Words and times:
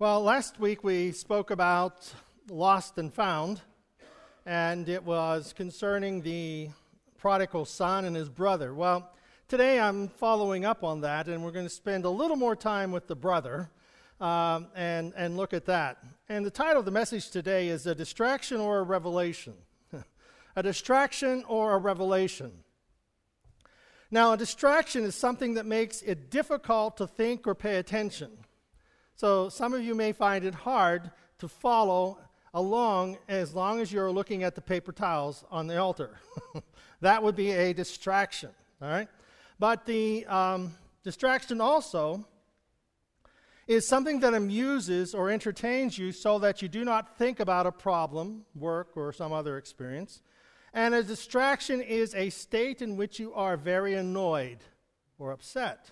Well, 0.00 0.22
last 0.22 0.58
week 0.58 0.82
we 0.82 1.12
spoke 1.12 1.50
about 1.50 2.10
lost 2.48 2.96
and 2.96 3.12
found, 3.12 3.60
and 4.46 4.88
it 4.88 5.04
was 5.04 5.52
concerning 5.52 6.22
the 6.22 6.70
prodigal 7.18 7.66
son 7.66 8.06
and 8.06 8.16
his 8.16 8.30
brother. 8.30 8.72
Well, 8.72 9.12
today 9.46 9.78
I'm 9.78 10.08
following 10.08 10.64
up 10.64 10.84
on 10.84 11.02
that, 11.02 11.28
and 11.28 11.44
we're 11.44 11.50
going 11.50 11.66
to 11.66 11.68
spend 11.68 12.06
a 12.06 12.08
little 12.08 12.38
more 12.38 12.56
time 12.56 12.92
with 12.92 13.08
the 13.08 13.14
brother 13.14 13.68
um, 14.22 14.68
and, 14.74 15.12
and 15.18 15.36
look 15.36 15.52
at 15.52 15.66
that. 15.66 16.02
And 16.30 16.46
the 16.46 16.50
title 16.50 16.78
of 16.78 16.86
the 16.86 16.90
message 16.90 17.28
today 17.28 17.68
is 17.68 17.86
A 17.86 17.94
Distraction 17.94 18.58
or 18.58 18.78
a 18.78 18.82
Revelation. 18.82 19.52
a 20.56 20.62
distraction 20.62 21.44
or 21.46 21.74
a 21.74 21.78
revelation. 21.78 22.52
Now, 24.10 24.32
a 24.32 24.38
distraction 24.38 25.04
is 25.04 25.14
something 25.14 25.52
that 25.54 25.66
makes 25.66 26.00
it 26.00 26.30
difficult 26.30 26.96
to 26.96 27.06
think 27.06 27.46
or 27.46 27.54
pay 27.54 27.76
attention. 27.76 28.30
So 29.20 29.50
some 29.50 29.74
of 29.74 29.84
you 29.84 29.94
may 29.94 30.12
find 30.12 30.46
it 30.46 30.54
hard 30.54 31.10
to 31.40 31.46
follow 31.46 32.16
along 32.54 33.18
as 33.28 33.54
long 33.54 33.78
as 33.78 33.92
you're 33.92 34.10
looking 34.10 34.44
at 34.44 34.54
the 34.54 34.62
paper 34.62 34.92
towels 34.92 35.44
on 35.50 35.66
the 35.66 35.76
altar. 35.76 36.18
that 37.02 37.22
would 37.22 37.36
be 37.36 37.50
a 37.50 37.74
distraction, 37.74 38.48
all 38.80 38.88
right? 38.88 39.08
But 39.58 39.84
the 39.84 40.24
um, 40.24 40.72
distraction 41.04 41.60
also 41.60 42.24
is 43.66 43.86
something 43.86 44.20
that 44.20 44.32
amuses 44.32 45.14
or 45.14 45.28
entertains 45.28 45.98
you 45.98 46.12
so 46.12 46.38
that 46.38 46.62
you 46.62 46.68
do 46.68 46.82
not 46.82 47.18
think 47.18 47.40
about 47.40 47.66
a 47.66 47.72
problem, 47.72 48.46
work, 48.54 48.96
or 48.96 49.12
some 49.12 49.34
other 49.34 49.58
experience. 49.58 50.22
And 50.72 50.94
a 50.94 51.02
distraction 51.02 51.82
is 51.82 52.14
a 52.14 52.30
state 52.30 52.80
in 52.80 52.96
which 52.96 53.20
you 53.20 53.34
are 53.34 53.58
very 53.58 53.92
annoyed 53.92 54.60
or 55.18 55.30
upset. 55.30 55.90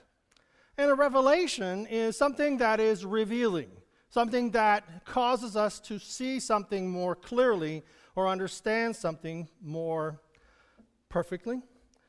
And 0.79 0.93
a 0.93 0.95
revelation 0.95 1.87
is 1.87 2.17
something 2.17 2.59
that 2.59 2.79
is 2.79 3.05
revealing, 3.05 3.69
something 4.11 4.53
that 4.53 5.05
causes 5.05 5.57
us 5.57 5.81
to 5.81 5.99
see 5.99 6.39
something 6.39 6.89
more 6.89 7.17
clearly 7.17 7.83
or 8.15 8.29
understand 8.29 8.95
something 8.95 9.49
more 9.61 10.21
perfectly. 11.09 11.61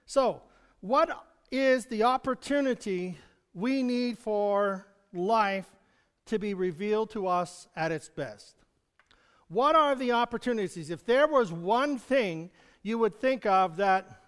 So, 0.05 0.43
what 0.81 1.25
is 1.51 1.87
the 1.87 2.03
opportunity 2.03 3.17
we 3.55 3.81
need 3.81 4.19
for 4.19 4.85
life 5.13 5.65
to 6.27 6.37
be 6.37 6.53
revealed 6.53 7.09
to 7.11 7.25
us 7.25 7.67
at 7.75 7.91
its 7.91 8.07
best? 8.07 8.55
What 9.47 9.75
are 9.75 9.95
the 9.95 10.11
opportunities? 10.11 10.91
If 10.91 11.03
there 11.05 11.27
was 11.27 11.51
one 11.51 11.97
thing 11.97 12.51
you 12.83 12.99
would 12.99 13.19
think 13.19 13.47
of 13.47 13.77
that 13.77 14.21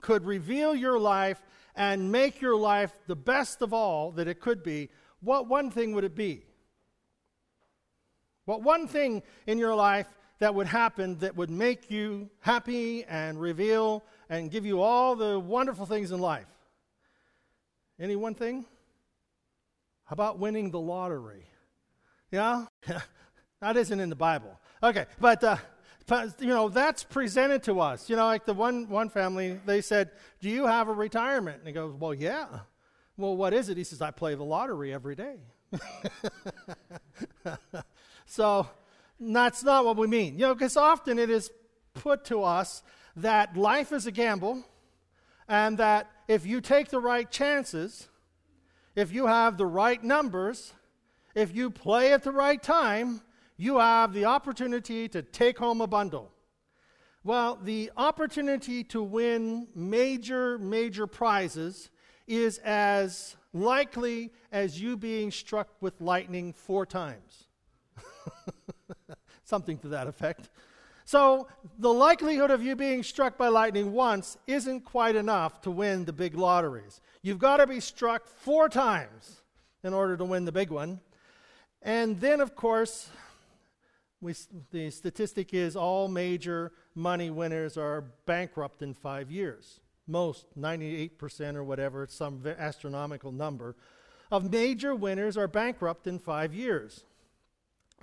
could 0.00 0.24
reveal 0.24 0.72
your 0.72 1.00
life 1.00 1.42
and 1.76 2.10
make 2.10 2.40
your 2.40 2.56
life 2.56 2.92
the 3.06 3.16
best 3.16 3.62
of 3.62 3.72
all 3.72 4.12
that 4.12 4.28
it 4.28 4.40
could 4.40 4.62
be, 4.62 4.88
what 5.20 5.48
one 5.48 5.70
thing 5.70 5.92
would 5.94 6.04
it 6.04 6.14
be? 6.14 6.44
What 8.44 8.62
one 8.62 8.88
thing 8.88 9.22
in 9.46 9.58
your 9.58 9.74
life 9.74 10.06
that 10.38 10.54
would 10.54 10.66
happen 10.66 11.18
that 11.18 11.36
would 11.36 11.50
make 11.50 11.90
you 11.90 12.30
happy 12.40 13.04
and 13.04 13.40
reveal 13.40 14.02
and 14.28 14.50
give 14.50 14.64
you 14.64 14.80
all 14.80 15.14
the 15.14 15.38
wonderful 15.38 15.86
things 15.86 16.10
in 16.10 16.20
life? 16.20 16.46
Any 17.98 18.16
one 18.16 18.34
thing? 18.34 18.64
How 20.04 20.14
about 20.14 20.38
winning 20.38 20.70
the 20.70 20.80
lottery? 20.80 21.46
Yeah? 22.32 22.66
that 23.60 23.76
isn't 23.76 24.00
in 24.00 24.08
the 24.08 24.16
Bible. 24.16 24.58
Okay, 24.82 25.04
but 25.20 25.44
uh, 25.44 25.56
you 26.40 26.48
know, 26.48 26.68
that's 26.68 27.04
presented 27.04 27.62
to 27.64 27.80
us. 27.80 28.10
You 28.10 28.16
know, 28.16 28.26
like 28.26 28.44
the 28.44 28.54
one, 28.54 28.88
one 28.88 29.08
family, 29.08 29.58
they 29.66 29.80
said, 29.80 30.10
Do 30.40 30.48
you 30.48 30.66
have 30.66 30.88
a 30.88 30.92
retirement? 30.92 31.58
And 31.58 31.66
he 31.66 31.72
goes, 31.72 31.94
Well, 31.94 32.14
yeah. 32.14 32.46
Well, 33.16 33.36
what 33.36 33.52
is 33.52 33.68
it? 33.68 33.76
He 33.76 33.84
says, 33.84 34.00
I 34.00 34.10
play 34.10 34.34
the 34.34 34.44
lottery 34.44 34.92
every 34.94 35.14
day. 35.14 35.36
so 38.26 38.68
that's 39.18 39.62
not 39.62 39.84
what 39.84 39.96
we 39.96 40.06
mean. 40.06 40.34
You 40.34 40.46
know, 40.46 40.54
because 40.54 40.76
often 40.76 41.18
it 41.18 41.30
is 41.30 41.50
put 41.94 42.24
to 42.26 42.42
us 42.42 42.82
that 43.16 43.56
life 43.56 43.92
is 43.92 44.06
a 44.06 44.10
gamble 44.10 44.64
and 45.48 45.78
that 45.78 46.10
if 46.28 46.46
you 46.46 46.60
take 46.60 46.88
the 46.88 47.00
right 47.00 47.30
chances, 47.30 48.08
if 48.94 49.12
you 49.12 49.26
have 49.26 49.58
the 49.58 49.66
right 49.66 50.02
numbers, 50.02 50.72
if 51.34 51.54
you 51.54 51.70
play 51.70 52.12
at 52.12 52.22
the 52.22 52.32
right 52.32 52.62
time, 52.62 53.20
you 53.60 53.78
have 53.78 54.14
the 54.14 54.24
opportunity 54.24 55.06
to 55.06 55.20
take 55.20 55.58
home 55.58 55.82
a 55.82 55.86
bundle. 55.86 56.32
Well, 57.22 57.58
the 57.62 57.90
opportunity 57.94 58.82
to 58.84 59.02
win 59.02 59.68
major, 59.74 60.56
major 60.56 61.06
prizes 61.06 61.90
is 62.26 62.56
as 62.64 63.36
likely 63.52 64.32
as 64.50 64.80
you 64.80 64.96
being 64.96 65.30
struck 65.30 65.68
with 65.82 66.00
lightning 66.00 66.54
four 66.54 66.86
times. 66.86 67.48
Something 69.44 69.76
to 69.80 69.88
that 69.88 70.06
effect. 70.06 70.48
So, 71.04 71.46
the 71.78 71.92
likelihood 71.92 72.50
of 72.50 72.62
you 72.62 72.76
being 72.76 73.02
struck 73.02 73.36
by 73.36 73.48
lightning 73.48 73.92
once 73.92 74.38
isn't 74.46 74.86
quite 74.86 75.16
enough 75.16 75.60
to 75.62 75.70
win 75.70 76.06
the 76.06 76.14
big 76.14 76.34
lotteries. 76.34 77.02
You've 77.20 77.38
got 77.38 77.58
to 77.58 77.66
be 77.66 77.80
struck 77.80 78.26
four 78.26 78.70
times 78.70 79.42
in 79.84 79.92
order 79.92 80.16
to 80.16 80.24
win 80.24 80.46
the 80.46 80.52
big 80.52 80.70
one. 80.70 81.00
And 81.82 82.18
then, 82.20 82.40
of 82.40 82.54
course, 82.54 83.10
we, 84.20 84.34
the 84.70 84.90
statistic 84.90 85.54
is 85.54 85.76
all 85.76 86.08
major 86.08 86.72
money 86.94 87.30
winners 87.30 87.76
are 87.76 88.02
bankrupt 88.26 88.82
in 88.82 88.94
five 88.94 89.30
years. 89.30 89.80
Most, 90.06 90.46
98% 90.58 91.54
or 91.54 91.64
whatever, 91.64 92.02
it's 92.02 92.14
some 92.14 92.42
astronomical 92.58 93.32
number, 93.32 93.76
of 94.30 94.50
major 94.50 94.94
winners 94.94 95.36
are 95.36 95.48
bankrupt 95.48 96.06
in 96.06 96.18
five 96.18 96.54
years. 96.54 97.04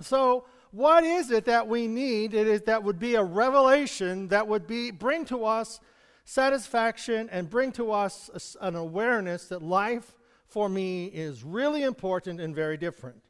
So, 0.00 0.44
what 0.70 1.04
is 1.04 1.30
it 1.30 1.46
that 1.46 1.66
we 1.66 1.86
need? 1.86 2.34
It 2.34 2.46
is 2.46 2.62
that 2.62 2.82
would 2.82 2.98
be 2.98 3.14
a 3.14 3.22
revelation 3.22 4.28
that 4.28 4.46
would 4.46 4.66
be 4.66 4.90
bring 4.90 5.24
to 5.26 5.44
us 5.44 5.80
satisfaction 6.24 7.28
and 7.30 7.48
bring 7.48 7.72
to 7.72 7.90
us 7.90 8.56
an 8.60 8.76
awareness 8.76 9.48
that 9.48 9.62
life 9.62 10.14
for 10.46 10.68
me 10.68 11.06
is 11.06 11.42
really 11.42 11.82
important 11.82 12.40
and 12.40 12.54
very 12.54 12.76
different. 12.76 13.22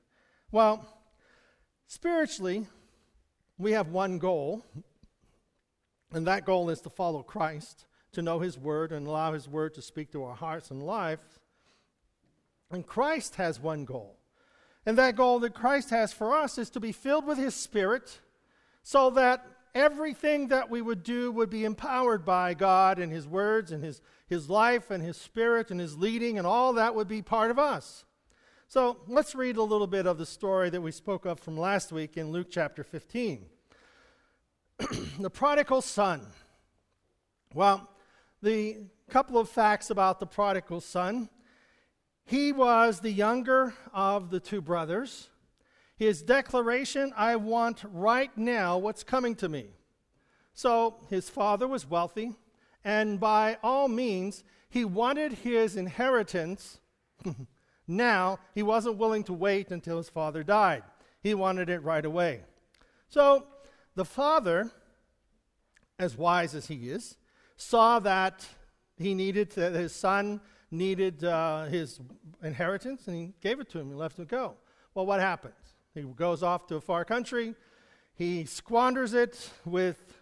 Well, 0.51 0.85
spiritually, 1.87 2.67
we 3.59 3.73
have 3.73 3.89
one 3.89 4.19
goal, 4.19 4.65
and 6.13 6.27
that 6.27 6.47
goal 6.47 6.71
is 6.71 6.81
to 6.83 6.91
follow 6.91 7.23
Christ, 7.23 7.87
to 8.13 8.23
know 8.23 8.39
His 8.39 8.57
Word, 8.57 8.93
and 8.93 9.07
allow 9.07 9.33
His 9.33 9.49
Word 9.49 9.75
to 9.75 9.83
speak 9.83 10.13
to 10.13 10.23
our 10.25 10.35
hearts 10.35 10.71
and 10.71 10.83
lives. 10.83 11.41
And 12.71 12.87
Christ 12.87 13.35
has 13.35 13.61
one 13.61 13.85
goal. 13.85 14.17
And 14.87 14.97
that 14.97 15.17
goal 15.17 15.41
that 15.41 15.55
Christ 15.55 15.91
has 15.91 16.13
for 16.13 16.35
us 16.35 16.57
is 16.57 16.71
to 16.71 16.81
be 16.81 16.93
filled 16.93 17.27
with 17.27 17.37
His 17.37 17.55
Spirit 17.55 18.21
so 18.83 19.11
that 19.11 19.45
everything 19.75 20.49
that 20.49 20.71
we 20.71 20.81
would 20.81 21.03
do 21.03 21.31
would 21.33 21.51
be 21.51 21.65
empowered 21.65 22.25
by 22.25 22.55
God 22.55 22.99
and 22.99 23.13
His 23.13 23.27
words 23.27 23.73
and 23.73 23.83
His, 23.83 24.01
His 24.29 24.49
life 24.49 24.91
and 24.91 25.03
His 25.03 25.17
Spirit 25.17 25.71
and 25.71 25.81
His 25.81 25.99
leading, 25.99 26.39
and 26.39 26.47
all 26.47 26.73
that 26.75 26.95
would 26.95 27.09
be 27.09 27.23
part 27.23 27.51
of 27.51 27.59
us. 27.59 28.05
So 28.71 28.99
let's 29.07 29.35
read 29.35 29.57
a 29.57 29.63
little 29.63 29.87
bit 29.87 30.07
of 30.07 30.19
the 30.19 30.27
story 30.27 30.69
that 30.69 30.83
we 30.83 30.93
spoke 30.93 31.25
of 31.25 31.41
from 31.41 31.57
last 31.57 31.91
week 31.91 32.19
in 32.19 32.31
Luke 32.31 32.49
chapter 32.51 32.85
15. 32.85 33.47
the 35.19 35.31
prodigal 35.31 35.81
son. 35.81 36.27
Well, 37.55 37.89
the 38.43 38.77
couple 39.09 39.39
of 39.39 39.49
facts 39.49 39.89
about 39.89 40.21
the 40.21 40.27
prodigal 40.27 40.83
son. 40.83 41.31
He 42.27 42.53
was 42.53 43.01
the 43.01 43.11
younger 43.11 43.73
of 43.95 44.29
the 44.29 44.39
two 44.39 44.61
brothers. 44.61 45.31
His 45.97 46.21
declaration, 46.21 47.15
I 47.17 47.37
want 47.37 47.85
right 47.91 48.37
now 48.37 48.77
what's 48.77 49.03
coming 49.03 49.35
to 49.37 49.49
me. 49.49 49.69
So 50.53 51.07
his 51.09 51.31
father 51.31 51.67
was 51.67 51.89
wealthy, 51.89 52.37
and 52.85 53.19
by 53.19 53.57
all 53.63 53.89
means, 53.89 54.45
he 54.69 54.85
wanted 54.85 55.33
his 55.33 55.75
inheritance 55.75 56.81
Now, 57.89 58.39
he 58.55 58.63
wasn't 58.63 58.99
willing 58.99 59.25
to 59.25 59.33
wait 59.33 59.71
until 59.71 59.97
his 59.97 60.11
father 60.11 60.43
died. 60.45 60.83
He 61.23 61.33
wanted 61.33 61.71
it 61.71 61.83
right 61.83 62.05
away. 62.05 62.43
So, 63.09 63.47
the 63.95 64.05
father, 64.05 64.71
as 65.99 66.17
wise 66.17 66.55
as 66.55 66.67
he 66.67 66.91
is, 66.91 67.17
saw 67.57 67.99
that 68.01 68.47
he 68.99 69.15
needed, 69.15 69.51
that 69.53 69.73
his 69.73 69.95
son 69.95 70.43
needed 70.71 71.25
uh, 71.25 71.65
his 71.65 71.99
inheritance, 72.43 73.09
and 73.09 73.17
he 73.17 73.33
gave 73.41 73.59
it 73.59 73.71
to 73.71 73.79
him. 73.79 73.89
He 73.89 73.95
left 73.95 74.19
him 74.19 74.27
go. 74.27 74.57
Well, 74.95 75.07
what 75.07 75.21
happens? 75.21 75.55
He 75.95 76.03
goes 76.03 76.43
off 76.43 76.67
to 76.67 76.77
a 76.77 76.81
far 76.81 77.07
country. 77.07 77.55
He 78.15 78.45
squanders 78.45 79.15
it 79.15 79.51
with 79.65 80.19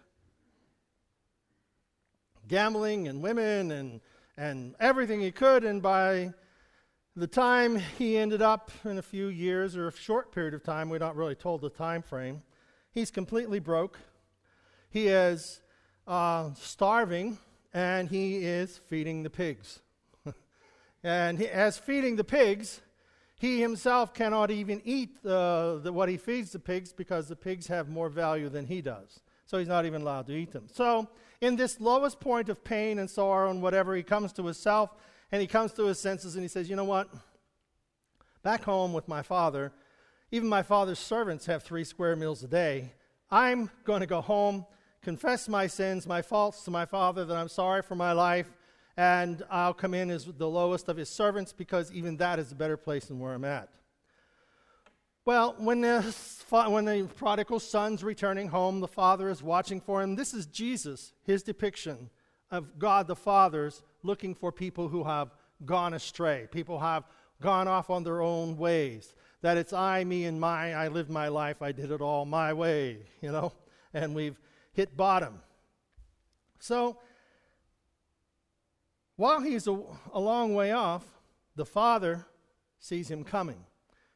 gambling 2.47 3.07
and 3.07 3.21
women 3.21 3.71
and, 3.71 4.01
and 4.37 4.75
everything 4.79 5.19
he 5.19 5.31
could, 5.31 5.65
and 5.65 5.81
by 5.81 6.33
the 7.17 7.25
time 7.25 7.81
he 7.97 8.15
ended 8.15 8.43
up 8.43 8.69
in 8.85 8.99
a 8.99 9.01
few 9.01 9.25
years 9.25 9.75
or 9.75 9.87
a 9.87 9.91
short 9.91 10.31
period 10.31 10.53
of 10.53 10.61
time, 10.61 10.87
we're 10.87 10.99
not 10.99 11.15
really 11.15 11.33
told 11.33 11.61
the 11.61 11.69
time 11.69 12.03
frame, 12.03 12.43
he's 12.91 13.09
completely 13.09 13.57
broke. 13.59 13.97
He 14.91 15.07
is 15.07 15.61
uh, 16.05 16.51
starving 16.53 17.39
and 17.73 18.07
he 18.07 18.37
is 18.45 18.79
feeding 18.87 19.23
the 19.23 19.31
pigs. 19.31 19.79
and 21.03 21.39
he, 21.39 21.47
as 21.47 21.79
feeding 21.79 22.17
the 22.17 22.23
pigs, 22.23 22.81
He 23.39 23.61
himself 23.61 24.15
cannot 24.15 24.49
even 24.49 24.81
eat 24.83 25.21
the, 25.21 25.79
the, 25.83 25.93
what 25.93 26.09
he 26.09 26.17
feeds 26.17 26.51
the 26.51 26.59
pigs 26.59 26.91
because 26.91 27.27
the 27.27 27.35
pigs 27.35 27.67
have 27.67 27.87
more 27.87 28.09
value 28.09 28.49
than 28.49 28.65
he 28.65 28.81
does. 28.81 29.19
So 29.45 29.59
he's 29.59 29.67
not 29.67 29.85
even 29.85 30.01
allowed 30.01 30.25
to 30.27 30.33
eat 30.33 30.51
them. 30.51 30.67
So, 30.73 31.07
in 31.39 31.55
this 31.55 31.79
lowest 31.79 32.19
point 32.19 32.49
of 32.49 32.63
pain 32.63 32.97
and 32.97 33.07
sorrow 33.07 33.51
and 33.51 33.61
whatever, 33.61 33.95
he 33.95 34.01
comes 34.01 34.33
to 34.33 34.43
himself 34.43 34.89
and 35.31 35.41
he 35.41 35.47
comes 35.47 35.73
to 35.73 35.85
his 35.85 35.99
senses 35.99 36.35
and 36.35 36.43
he 36.43 36.47
says, 36.47 36.69
You 36.69 36.75
know 36.75 36.83
what? 36.83 37.09
Back 38.43 38.63
home 38.63 38.93
with 38.93 39.07
my 39.07 39.21
father, 39.21 39.71
even 40.31 40.47
my 40.47 40.63
father's 40.63 40.99
servants 40.99 41.45
have 41.45 41.63
three 41.63 41.83
square 41.83 42.15
meals 42.15 42.43
a 42.43 42.47
day. 42.47 42.93
I'm 43.29 43.69
going 43.83 43.99
to 43.99 44.07
go 44.07 44.21
home, 44.21 44.65
confess 45.01 45.49
my 45.49 45.67
sins, 45.67 46.07
my 46.07 46.21
faults 46.21 46.63
to 46.63 46.71
my 46.71 46.85
father, 46.85 47.25
that 47.25 47.35
I'm 47.35 47.49
sorry 47.49 47.81
for 47.81 47.95
my 47.95 48.13
life, 48.13 48.49
and 48.95 49.43
I'll 49.49 49.73
come 49.73 49.93
in 49.93 50.09
as 50.09 50.25
the 50.25 50.49
lowest 50.49 50.87
of 50.87 50.97
his 50.97 51.09
servants 51.09 51.51
because 51.51 51.91
even 51.91 52.17
that 52.17 52.39
is 52.39 52.51
a 52.51 52.55
better 52.55 52.77
place 52.77 53.05
than 53.05 53.19
where 53.19 53.33
I'm 53.33 53.43
at. 53.43 53.69
Well, 55.25 55.55
when 55.57 55.81
the, 55.81 56.01
when 56.49 56.85
the 56.85 57.09
prodigal 57.17 57.59
son's 57.59 58.01
returning 58.01 58.47
home, 58.47 58.79
the 58.79 58.87
father 58.87 59.29
is 59.29 59.43
watching 59.43 59.81
for 59.81 60.01
him. 60.01 60.15
This 60.15 60.33
is 60.33 60.45
Jesus, 60.45 61.11
his 61.25 61.43
depiction 61.43 62.09
of 62.51 62.79
God 62.79 63.07
the 63.07 63.15
Father's 63.15 63.83
looking 64.03 64.35
for 64.35 64.51
people 64.51 64.87
who 64.87 65.03
have 65.03 65.31
gone 65.65 65.93
astray, 65.93 66.47
people 66.51 66.79
have 66.79 67.03
gone 67.41 67.67
off 67.67 67.89
on 67.89 68.03
their 68.03 68.21
own 68.21 68.57
ways. 68.57 69.13
That 69.41 69.57
it's 69.57 69.73
I, 69.73 70.03
me, 70.03 70.25
and 70.25 70.39
my, 70.39 70.73
I 70.73 70.87
lived 70.87 71.11
my 71.11 71.27
life, 71.27 71.61
I 71.61 71.71
did 71.71 71.91
it 71.91 72.01
all 72.01 72.25
my 72.25 72.53
way, 72.53 72.99
you 73.21 73.31
know, 73.31 73.53
and 73.93 74.15
we've 74.15 74.39
hit 74.73 74.97
bottom. 74.97 75.41
So 76.59 76.97
while 79.15 79.41
he's 79.41 79.67
a, 79.67 79.79
a 80.13 80.19
long 80.19 80.55
way 80.55 80.71
off, 80.71 81.05
the 81.55 81.65
father 81.65 82.25
sees 82.79 83.09
him 83.09 83.23
coming. 83.23 83.65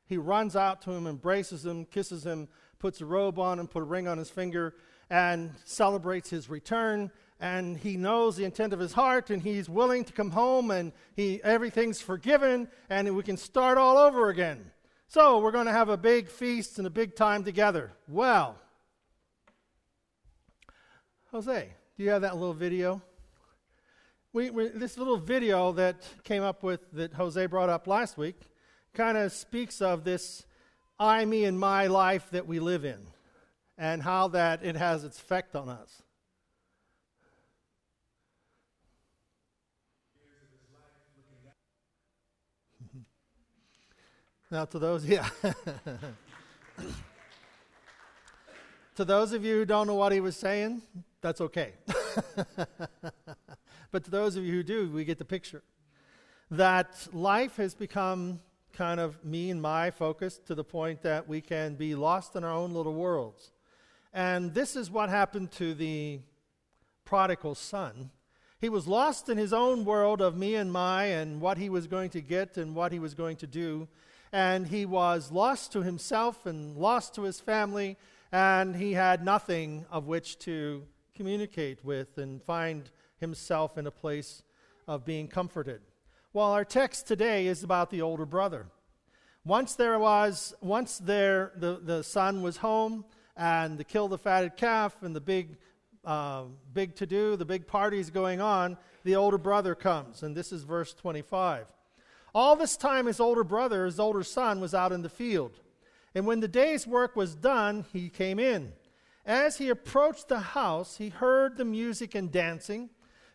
He 0.05 0.17
runs 0.17 0.55
out 0.55 0.81
to 0.83 0.91
him, 0.91 1.07
embraces 1.07 1.65
him, 1.65 1.85
kisses 1.85 2.25
him, 2.25 2.47
puts 2.79 3.01
a 3.01 3.05
robe 3.05 3.39
on 3.39 3.59
him, 3.59 3.67
put 3.67 3.81
a 3.81 3.85
ring 3.85 4.07
on 4.07 4.17
his 4.17 4.29
finger, 4.29 4.75
and 5.09 5.53
celebrates 5.65 6.29
his 6.29 6.49
return. 6.49 7.11
And 7.41 7.77
he 7.77 7.97
knows 7.97 8.37
the 8.37 8.45
intent 8.45 8.71
of 8.71 8.79
his 8.79 8.93
heart, 8.93 9.29
and 9.29 9.41
he's 9.41 9.67
willing 9.67 10.05
to 10.05 10.13
come 10.13 10.31
home, 10.31 10.71
and 10.71 10.93
he, 11.15 11.43
everything's 11.43 11.99
forgiven, 11.99 12.69
and 12.89 13.13
we 13.13 13.23
can 13.23 13.35
start 13.35 13.77
all 13.77 13.97
over 13.97 14.29
again. 14.29 14.71
So 15.07 15.39
we're 15.39 15.51
going 15.51 15.65
to 15.65 15.73
have 15.73 15.89
a 15.89 15.97
big 15.97 16.29
feast 16.29 16.77
and 16.77 16.87
a 16.87 16.89
big 16.89 17.17
time 17.17 17.43
together. 17.43 17.91
Well, 18.07 18.55
Jose, 21.31 21.73
do 21.97 22.03
you 22.03 22.11
have 22.11 22.21
that 22.21 22.37
little 22.37 22.53
video? 22.53 23.01
we, 24.33 24.49
we, 24.49 24.67
this 24.69 24.97
little 24.97 25.17
video 25.17 25.73
that 25.73 26.07
came 26.23 26.43
up 26.43 26.63
with, 26.63 26.79
that 26.93 27.13
Jose 27.13 27.45
brought 27.47 27.69
up 27.69 27.87
last 27.87 28.17
week, 28.17 28.39
kind 28.93 29.17
of 29.17 29.31
speaks 29.31 29.81
of 29.81 30.03
this 30.03 30.45
I, 30.99 31.25
me, 31.25 31.45
and 31.45 31.59
my 31.59 31.87
life 31.87 32.29
that 32.31 32.47
we 32.47 32.59
live 32.59 32.85
in 32.85 32.99
and 33.77 34.01
how 34.03 34.29
that 34.29 34.63
it 34.63 34.75
has 34.75 35.03
its 35.03 35.19
effect 35.19 35.55
on 35.55 35.67
us. 35.67 36.03
Now, 44.51 44.65
to 44.65 44.77
those, 44.77 45.05
yeah. 45.07 45.27
to 48.95 49.05
those 49.05 49.33
of 49.33 49.43
you 49.43 49.55
who 49.55 49.65
don't 49.65 49.87
know 49.87 49.95
what 49.95 50.11
he 50.11 50.19
was 50.19 50.35
saying, 50.35 50.81
that's 51.21 51.41
okay. 51.41 51.73
But 53.91 54.05
to 54.05 54.11
those 54.11 54.37
of 54.37 54.45
you 54.45 54.53
who 54.53 54.63
do, 54.63 54.89
we 54.89 55.03
get 55.03 55.17
the 55.17 55.25
picture. 55.25 55.63
That 56.49 57.07
life 57.11 57.57
has 57.57 57.75
become 57.75 58.39
kind 58.73 59.01
of 59.01 59.23
me 59.23 59.51
and 59.51 59.61
my 59.61 59.91
focus 59.91 60.39
to 60.45 60.55
the 60.55 60.63
point 60.63 61.01
that 61.01 61.27
we 61.27 61.41
can 61.41 61.75
be 61.75 61.93
lost 61.93 62.35
in 62.37 62.43
our 62.45 62.53
own 62.53 62.73
little 62.73 62.93
worlds. 62.93 63.51
And 64.13 64.53
this 64.53 64.77
is 64.77 64.89
what 64.89 65.09
happened 65.09 65.51
to 65.53 65.73
the 65.73 66.21
prodigal 67.03 67.55
son. 67.55 68.11
He 68.59 68.69
was 68.69 68.87
lost 68.87 69.27
in 69.27 69.37
his 69.37 69.51
own 69.51 69.83
world 69.83 70.21
of 70.21 70.37
me 70.37 70.55
and 70.55 70.71
my 70.71 71.05
and 71.05 71.41
what 71.41 71.57
he 71.57 71.69
was 71.69 71.87
going 71.87 72.11
to 72.11 72.21
get 72.21 72.57
and 72.57 72.75
what 72.75 72.91
he 72.91 72.99
was 72.99 73.13
going 73.13 73.37
to 73.37 73.47
do. 73.47 73.87
And 74.31 74.67
he 74.67 74.85
was 74.85 75.31
lost 75.31 75.71
to 75.73 75.81
himself 75.83 76.45
and 76.45 76.77
lost 76.77 77.15
to 77.15 77.23
his 77.23 77.39
family, 77.39 77.97
and 78.31 78.75
he 78.75 78.93
had 78.93 79.25
nothing 79.25 79.85
of 79.91 80.07
which 80.07 80.39
to 80.39 80.83
communicate 81.15 81.83
with 81.83 82.17
and 82.17 82.41
find 82.41 82.89
himself 83.19 83.77
in 83.77 83.87
a 83.87 83.91
place 83.91 84.43
of 84.87 85.05
being 85.05 85.27
comforted. 85.27 85.81
Well, 86.33 86.51
our 86.51 86.65
text 86.65 87.07
today 87.07 87.47
is 87.47 87.63
about 87.63 87.89
the 87.89 88.01
older 88.01 88.25
brother. 88.25 88.67
Once 89.43 89.75
there 89.75 89.97
was, 89.99 90.53
once 90.61 90.97
there, 90.99 91.51
the, 91.55 91.79
the 91.83 92.03
son 92.03 92.41
was 92.41 92.57
home 92.57 93.03
and 93.35 93.77
the 93.77 93.83
kill 93.83 94.07
the 94.07 94.17
fatted 94.17 94.55
calf 94.55 94.95
and 95.01 95.15
the 95.15 95.21
big, 95.21 95.57
uh, 96.05 96.43
big 96.73 96.95
to 96.95 97.05
do, 97.05 97.35
the 97.35 97.45
big 97.45 97.67
parties 97.67 98.09
going 98.09 98.39
on, 98.39 98.77
the 99.03 99.15
older 99.15 99.37
brother 99.37 99.75
comes. 99.75 100.23
And 100.23 100.35
this 100.35 100.51
is 100.51 100.63
verse 100.63 100.93
25. 100.93 101.65
All 102.33 102.55
this 102.55 102.77
time, 102.77 103.05
his 103.05 103.19
older 103.19 103.43
brother, 103.43 103.85
his 103.85 103.99
older 103.99 104.23
son, 104.23 104.61
was 104.61 104.73
out 104.73 104.91
in 104.91 105.01
the 105.01 105.09
field. 105.09 105.59
And 106.15 106.25
when 106.25 106.39
the 106.39 106.47
day's 106.47 106.87
work 106.87 107.15
was 107.15 107.35
done, 107.35 107.85
he 107.91 108.09
came 108.09 108.39
in. 108.39 108.73
As 109.25 109.57
he 109.57 109.69
approached 109.69 110.27
the 110.27 110.39
house, 110.39 110.97
he 110.97 111.09
heard 111.09 111.57
the 111.57 111.65
music 111.65 112.15
and 112.15 112.31
dancing. 112.31 112.89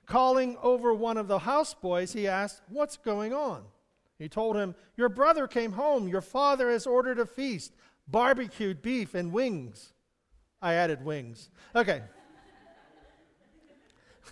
Calling 0.06 0.56
over 0.62 0.94
one 0.94 1.16
of 1.16 1.28
the 1.28 1.40
houseboys, 1.40 2.14
he 2.14 2.28
asked, 2.28 2.62
What's 2.68 2.96
going 2.96 3.32
on? 3.34 3.64
He 4.18 4.28
told 4.28 4.56
him, 4.56 4.74
Your 4.96 5.08
brother 5.08 5.46
came 5.46 5.72
home. 5.72 6.08
Your 6.08 6.20
father 6.20 6.70
has 6.70 6.86
ordered 6.86 7.18
a 7.18 7.26
feast 7.26 7.72
barbecued 8.08 8.82
beef 8.82 9.14
and 9.14 9.32
wings. 9.32 9.92
I 10.62 10.74
added 10.74 11.04
wings. 11.04 11.50
Okay. 11.74 12.02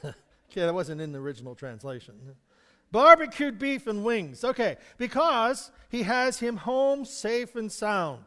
okay, 0.05 0.15
that 0.55 0.75
wasn't 0.75 1.01
in 1.01 1.13
the 1.13 1.19
original 1.19 1.55
translation. 1.55 2.15
Barbecued 2.95 3.59
beef 3.59 3.89
and 3.89 4.05
wings. 4.05 4.45
Okay, 4.45 4.77
because 4.99 5.73
he 5.89 6.05
has 6.05 6.39
him 6.39 6.59
home 6.59 7.05
safe 7.05 7.57
and 7.57 7.71
sound. 7.73 8.23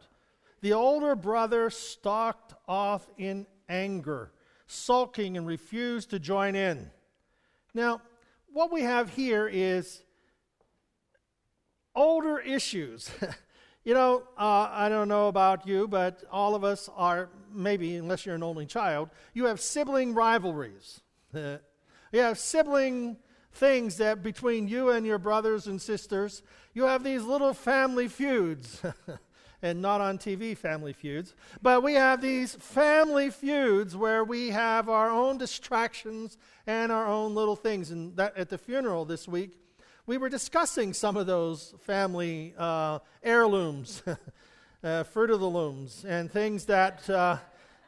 The 0.60 0.74
older 0.74 1.16
brother 1.16 1.70
stalked 1.70 2.52
off 2.68 3.08
in 3.16 3.46
anger, 3.70 4.30
sulking 4.66 5.38
and 5.38 5.46
refused 5.46 6.10
to 6.10 6.18
join 6.18 6.54
in. 6.54 6.90
Now, 7.72 8.02
what 8.52 8.70
we 8.70 8.82
have 8.82 9.08
here 9.08 9.48
is 9.50 10.02
older 11.94 12.38
issues. 12.38 13.10
you 13.84 13.94
know, 13.94 14.24
uh, 14.36 14.68
I 14.70 14.90
don't 14.90 15.08
know 15.08 15.28
about 15.28 15.66
you, 15.66 15.88
but 15.88 16.24
all 16.30 16.54
of 16.54 16.62
us 16.62 16.90
are, 16.94 17.30
maybe, 17.50 17.96
unless 17.96 18.26
you're 18.26 18.34
an 18.34 18.42
only 18.42 18.66
child, 18.66 19.08
you 19.32 19.46
have 19.46 19.62
sibling 19.62 20.12
rivalries. 20.12 21.00
you 21.32 21.58
have 22.12 22.38
sibling 22.38 23.16
things 23.58 23.96
that 23.96 24.22
between 24.22 24.68
you 24.68 24.90
and 24.90 25.04
your 25.04 25.18
brothers 25.18 25.66
and 25.66 25.82
sisters, 25.82 26.42
you 26.74 26.84
have 26.84 27.02
these 27.02 27.24
little 27.24 27.52
family 27.52 28.08
feuds. 28.08 28.82
and 29.62 29.82
not 29.82 30.00
on 30.00 30.18
TV 30.18 30.56
family 30.56 30.92
feuds. 30.92 31.34
But 31.60 31.82
we 31.82 31.94
have 31.94 32.20
these 32.20 32.54
family 32.54 33.30
feuds 33.30 33.96
where 33.96 34.22
we 34.22 34.50
have 34.50 34.88
our 34.88 35.10
own 35.10 35.36
distractions 35.36 36.38
and 36.66 36.92
our 36.92 37.06
own 37.06 37.34
little 37.34 37.56
things. 37.56 37.90
And 37.90 38.16
that, 38.16 38.36
at 38.36 38.50
the 38.50 38.58
funeral 38.58 39.04
this 39.04 39.26
week, 39.26 39.58
we 40.06 40.16
were 40.16 40.28
discussing 40.28 40.92
some 40.92 41.16
of 41.16 41.26
those 41.26 41.74
family 41.80 42.54
uh, 42.56 43.00
heirlooms, 43.22 44.02
uh, 44.84 45.02
fruit 45.02 45.30
of 45.30 45.40
the 45.40 45.48
looms, 45.48 46.04
and 46.04 46.30
things 46.30 46.66
that, 46.66 47.10
uh, 47.10 47.38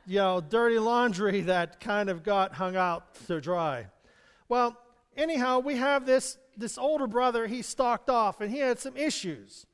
you 0.07 0.19
know, 0.19 0.41
dirty 0.41 0.79
laundry 0.79 1.43
that 1.43 1.79
kind 1.79 2.11
of 2.11 2.25
got 2.25 2.53
hung 2.55 2.75
out 2.75 3.15
to 3.27 3.41
dry. 3.41 3.87
Well, 4.49 4.77
anyhow, 5.21 5.61
we 5.61 5.77
have 5.77 6.07
this, 6.07 6.39
this 6.57 6.79
older 6.79 7.07
brother, 7.07 7.47
he 7.47 7.63
stalked 7.63 8.11
off, 8.11 8.41
and 8.41 8.51
he 8.51 8.59
had 8.59 8.79
some 8.79 8.97
issues 8.97 9.67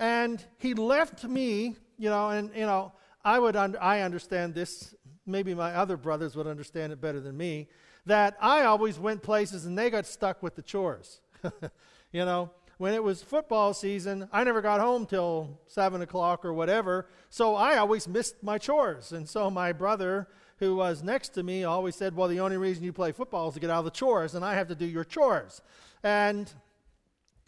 and 0.00 0.42
he 0.56 0.72
left 0.72 1.24
me, 1.24 1.76
you 1.98 2.08
know, 2.08 2.30
and, 2.30 2.50
you 2.56 2.64
know, 2.64 2.92
I 3.22 3.38
would, 3.38 3.54
un- 3.54 3.76
I 3.78 4.00
understand 4.00 4.54
this, 4.54 4.94
maybe 5.26 5.54
my 5.54 5.74
other 5.74 5.98
brothers 5.98 6.34
would 6.36 6.46
understand 6.46 6.90
it 6.92 7.02
better 7.02 7.20
than 7.20 7.36
me, 7.36 7.68
that 8.06 8.34
I 8.40 8.62
always 8.62 8.98
went 8.98 9.22
places 9.22 9.66
and 9.66 9.78
they 9.78 9.90
got 9.90 10.06
stuck 10.06 10.42
with 10.42 10.56
the 10.56 10.62
chores. 10.62 11.20
you 12.12 12.24
know, 12.24 12.50
when 12.78 12.94
it 12.94 13.04
was 13.04 13.22
football 13.22 13.74
season, 13.74 14.26
I 14.32 14.42
never 14.42 14.62
got 14.62 14.80
home 14.80 15.04
till 15.04 15.60
7 15.66 16.00
o'clock 16.00 16.46
or 16.46 16.54
whatever, 16.54 17.06
so 17.28 17.54
I 17.54 17.76
always 17.76 18.08
missed 18.08 18.42
my 18.42 18.56
chores. 18.56 19.12
And 19.12 19.28
so 19.28 19.50
my 19.50 19.70
brother, 19.72 20.28
who 20.60 20.76
was 20.76 21.02
next 21.02 21.30
to 21.30 21.42
me, 21.42 21.64
always 21.64 21.96
said, 21.96 22.14
Well, 22.14 22.28
the 22.28 22.40
only 22.40 22.58
reason 22.58 22.84
you 22.84 22.92
play 22.92 23.10
football 23.12 23.48
is 23.48 23.54
to 23.54 23.60
get 23.60 23.70
out 23.70 23.80
of 23.80 23.84
the 23.86 23.90
chores, 23.90 24.34
and 24.34 24.44
I 24.44 24.54
have 24.54 24.68
to 24.68 24.74
do 24.74 24.86
your 24.86 25.04
chores. 25.04 25.62
And 26.04 26.52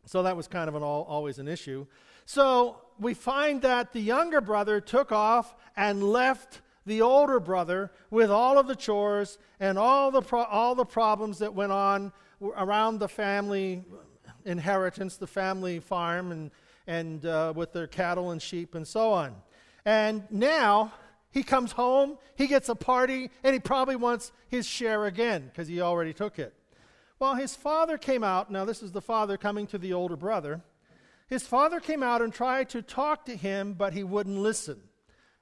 so 0.07 0.25
that 0.25 0.37
was 0.37 0.49
kind 0.49 0.69
of 0.69 0.75
an 0.75 0.83
all, 0.83 1.05
always 1.05 1.39
an 1.39 1.47
issue. 1.47 1.87
So 2.25 2.79
we 2.99 3.15
find 3.15 3.63
that 3.63 3.93
the 3.93 4.01
younger 4.01 4.41
brother 4.41 4.81
took 4.81 5.13
off 5.13 5.55
and 5.77 6.03
left 6.03 6.63
the 6.87 7.03
older 7.03 7.39
brother 7.39 7.93
with 8.11 8.31
all 8.31 8.59
of 8.59 8.67
the 8.67 8.75
chores 8.75 9.39
and 9.61 9.79
all 9.79 10.11
the, 10.11 10.23
pro- 10.23 10.45
all 10.45 10.75
the 10.75 10.85
problems 10.85 11.39
that 11.39 11.55
went 11.55 11.71
on 11.71 12.13
around 12.57 12.99
the 12.99 13.09
family 13.09 13.85
inheritance, 14.45 15.17
the 15.17 15.27
family 15.27 15.79
farm, 15.79 16.33
and, 16.33 16.51
and 16.87 17.27
uh, 17.27 17.53
with 17.55 17.73
their 17.73 17.87
cattle 17.87 18.31
and 18.33 18.43
sheep 18.43 18.75
and 18.75 18.89
so 18.89 19.13
on. 19.13 19.35
And 19.85 20.25
now 20.31 20.93
he 21.33 21.43
comes 21.43 21.73
home, 21.73 22.19
he 22.37 22.47
gets 22.47 22.69
a 22.69 22.75
party, 22.75 23.31
and 23.43 23.55
he 23.55 23.59
probably 23.59 23.97
wants 23.97 24.33
his 24.49 24.67
share 24.67 25.07
again 25.07 25.47
because 25.47 25.67
he 25.67 25.81
already 25.81 26.13
took 26.13 26.39
it. 26.39 26.55
Well, 27.19 27.35
his 27.35 27.57
father 27.57 27.99
came 27.99 28.23
out. 28.23 28.51
Now, 28.51 28.65
this 28.65 28.83
is 28.83 28.93
the 28.93 29.01
father 29.01 29.37
coming 29.37 29.67
to 29.69 29.79
the 29.79 29.93
older 29.93 30.17
brother. 30.17 30.61
His 31.29 31.47
father 31.47 31.81
came 31.81 32.03
out 32.03 32.21
and 32.21 32.33
tried 32.33 32.69
to 32.71 32.83
talk 32.83 33.25
to 33.25 33.37
him, 33.37 33.73
but 33.73 33.95
he 33.95 34.05
wouldn't 34.05 34.39
listen. 34.39 34.81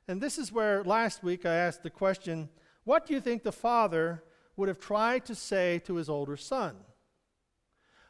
And 0.06 0.20
this 0.20 0.38
is 0.38 0.52
where 0.52 0.84
last 0.84 1.24
week 1.24 1.44
I 1.44 1.54
asked 1.54 1.82
the 1.82 1.90
question 1.90 2.48
what 2.84 3.06
do 3.06 3.14
you 3.14 3.20
think 3.20 3.42
the 3.42 3.52
father 3.52 4.22
would 4.56 4.68
have 4.68 4.78
tried 4.78 5.24
to 5.26 5.34
say 5.34 5.80
to 5.80 5.96
his 5.96 6.08
older 6.08 6.36
son? 6.36 6.76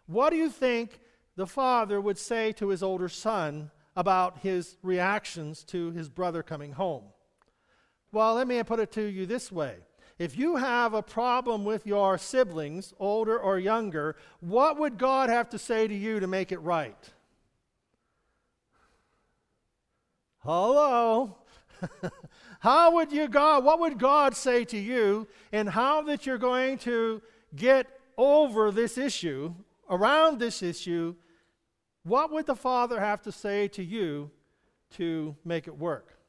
What 0.07 0.31
do 0.31 0.37
you 0.37 0.51
think 0.51 1.01
the 1.37 1.47
father 1.47 2.01
would 2.01 2.19
say 2.19 2.53
to 2.53 2.69
his 2.69 2.83
older 2.83 3.09
son 3.09 3.71
about 3.97 4.39
his 4.39 4.77
reactions 4.83 5.65
to 5.65 5.91
his 5.93 6.09
brother 6.09 6.43
coming 6.43 6.73
home? 6.73 7.05
Well, 8.13 8.35
let 8.35 8.49
me 8.49 8.63
put 8.63 8.81
it 8.81 8.91
to 8.93 9.03
you 9.03 9.27
this 9.27 9.53
way. 9.53 9.77
If 10.19 10.37
you 10.37 10.57
have 10.57 10.93
a 10.93 11.03
problem 11.03 11.65
with 11.65 11.87
your 11.87 12.19
siblings, 12.19 12.93
older 12.99 13.39
or 13.39 13.59
younger, 13.59 14.17
what 14.41 14.79
would 14.79 14.99
God 14.99 15.31
have 15.31 15.49
to 15.51 15.59
say 15.59 15.89
to 15.89 15.95
you 15.95 16.21
to 16.21 16.27
make 16.27 16.53
it 16.53 16.59
right? 16.59 17.11
Hello? 20.41 21.39
how 22.61 22.95
would 22.95 23.13
you 23.13 23.29
God, 23.29 23.65
what 23.65 23.81
would 23.81 23.99
God 23.99 24.37
say 24.37 24.65
to 24.67 24.77
you 24.77 25.27
and 25.53 25.69
how 25.69 26.03
that 26.03 26.27
you're 26.27 26.39
going 26.39 26.79
to 26.79 27.23
get 27.57 27.87
over 28.19 28.71
this 28.71 28.99
issue, 28.99 29.55
around 29.89 30.39
this 30.39 30.63
issue, 30.63 31.15
what 32.03 32.31
would 32.31 32.47
the 32.47 32.55
Father 32.55 33.01
have 33.01 33.23
to 33.23 33.33
say 33.33 33.69
to 33.69 33.83
you 33.83 34.31
to 34.97 35.35
make 35.45 35.67
it 35.67 35.79
work? 35.79 36.20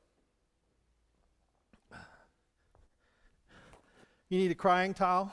You 4.31 4.37
need 4.37 4.51
a 4.51 4.55
crying 4.55 4.93
towel? 4.93 5.29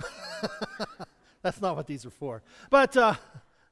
That's 1.42 1.60
not 1.60 1.76
what 1.76 1.86
these 1.86 2.06
are 2.06 2.10
for. 2.10 2.42
But 2.70 2.96
uh, 2.96 3.14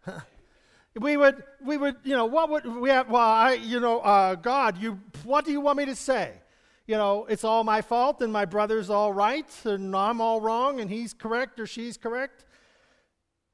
we 1.00 1.16
would, 1.16 1.42
we 1.64 1.78
would, 1.78 1.96
you 2.04 2.14
know, 2.14 2.26
what 2.26 2.50
would 2.50 2.66
we 2.66 2.90
have? 2.90 3.08
Well, 3.08 3.22
I, 3.22 3.54
you 3.54 3.80
know, 3.80 4.00
uh, 4.00 4.34
God, 4.34 4.76
you, 4.76 5.00
what 5.24 5.46
do 5.46 5.50
you 5.50 5.62
want 5.62 5.78
me 5.78 5.86
to 5.86 5.96
say? 5.96 6.34
You 6.86 6.98
know, 6.98 7.24
it's 7.24 7.42
all 7.42 7.64
my 7.64 7.80
fault, 7.80 8.20
and 8.20 8.30
my 8.30 8.44
brother's 8.44 8.90
all 8.90 9.14
right, 9.14 9.50
and 9.64 9.96
I'm 9.96 10.20
all 10.20 10.42
wrong, 10.42 10.78
and 10.78 10.90
he's 10.90 11.14
correct 11.14 11.58
or 11.58 11.66
she's 11.66 11.96
correct. 11.96 12.44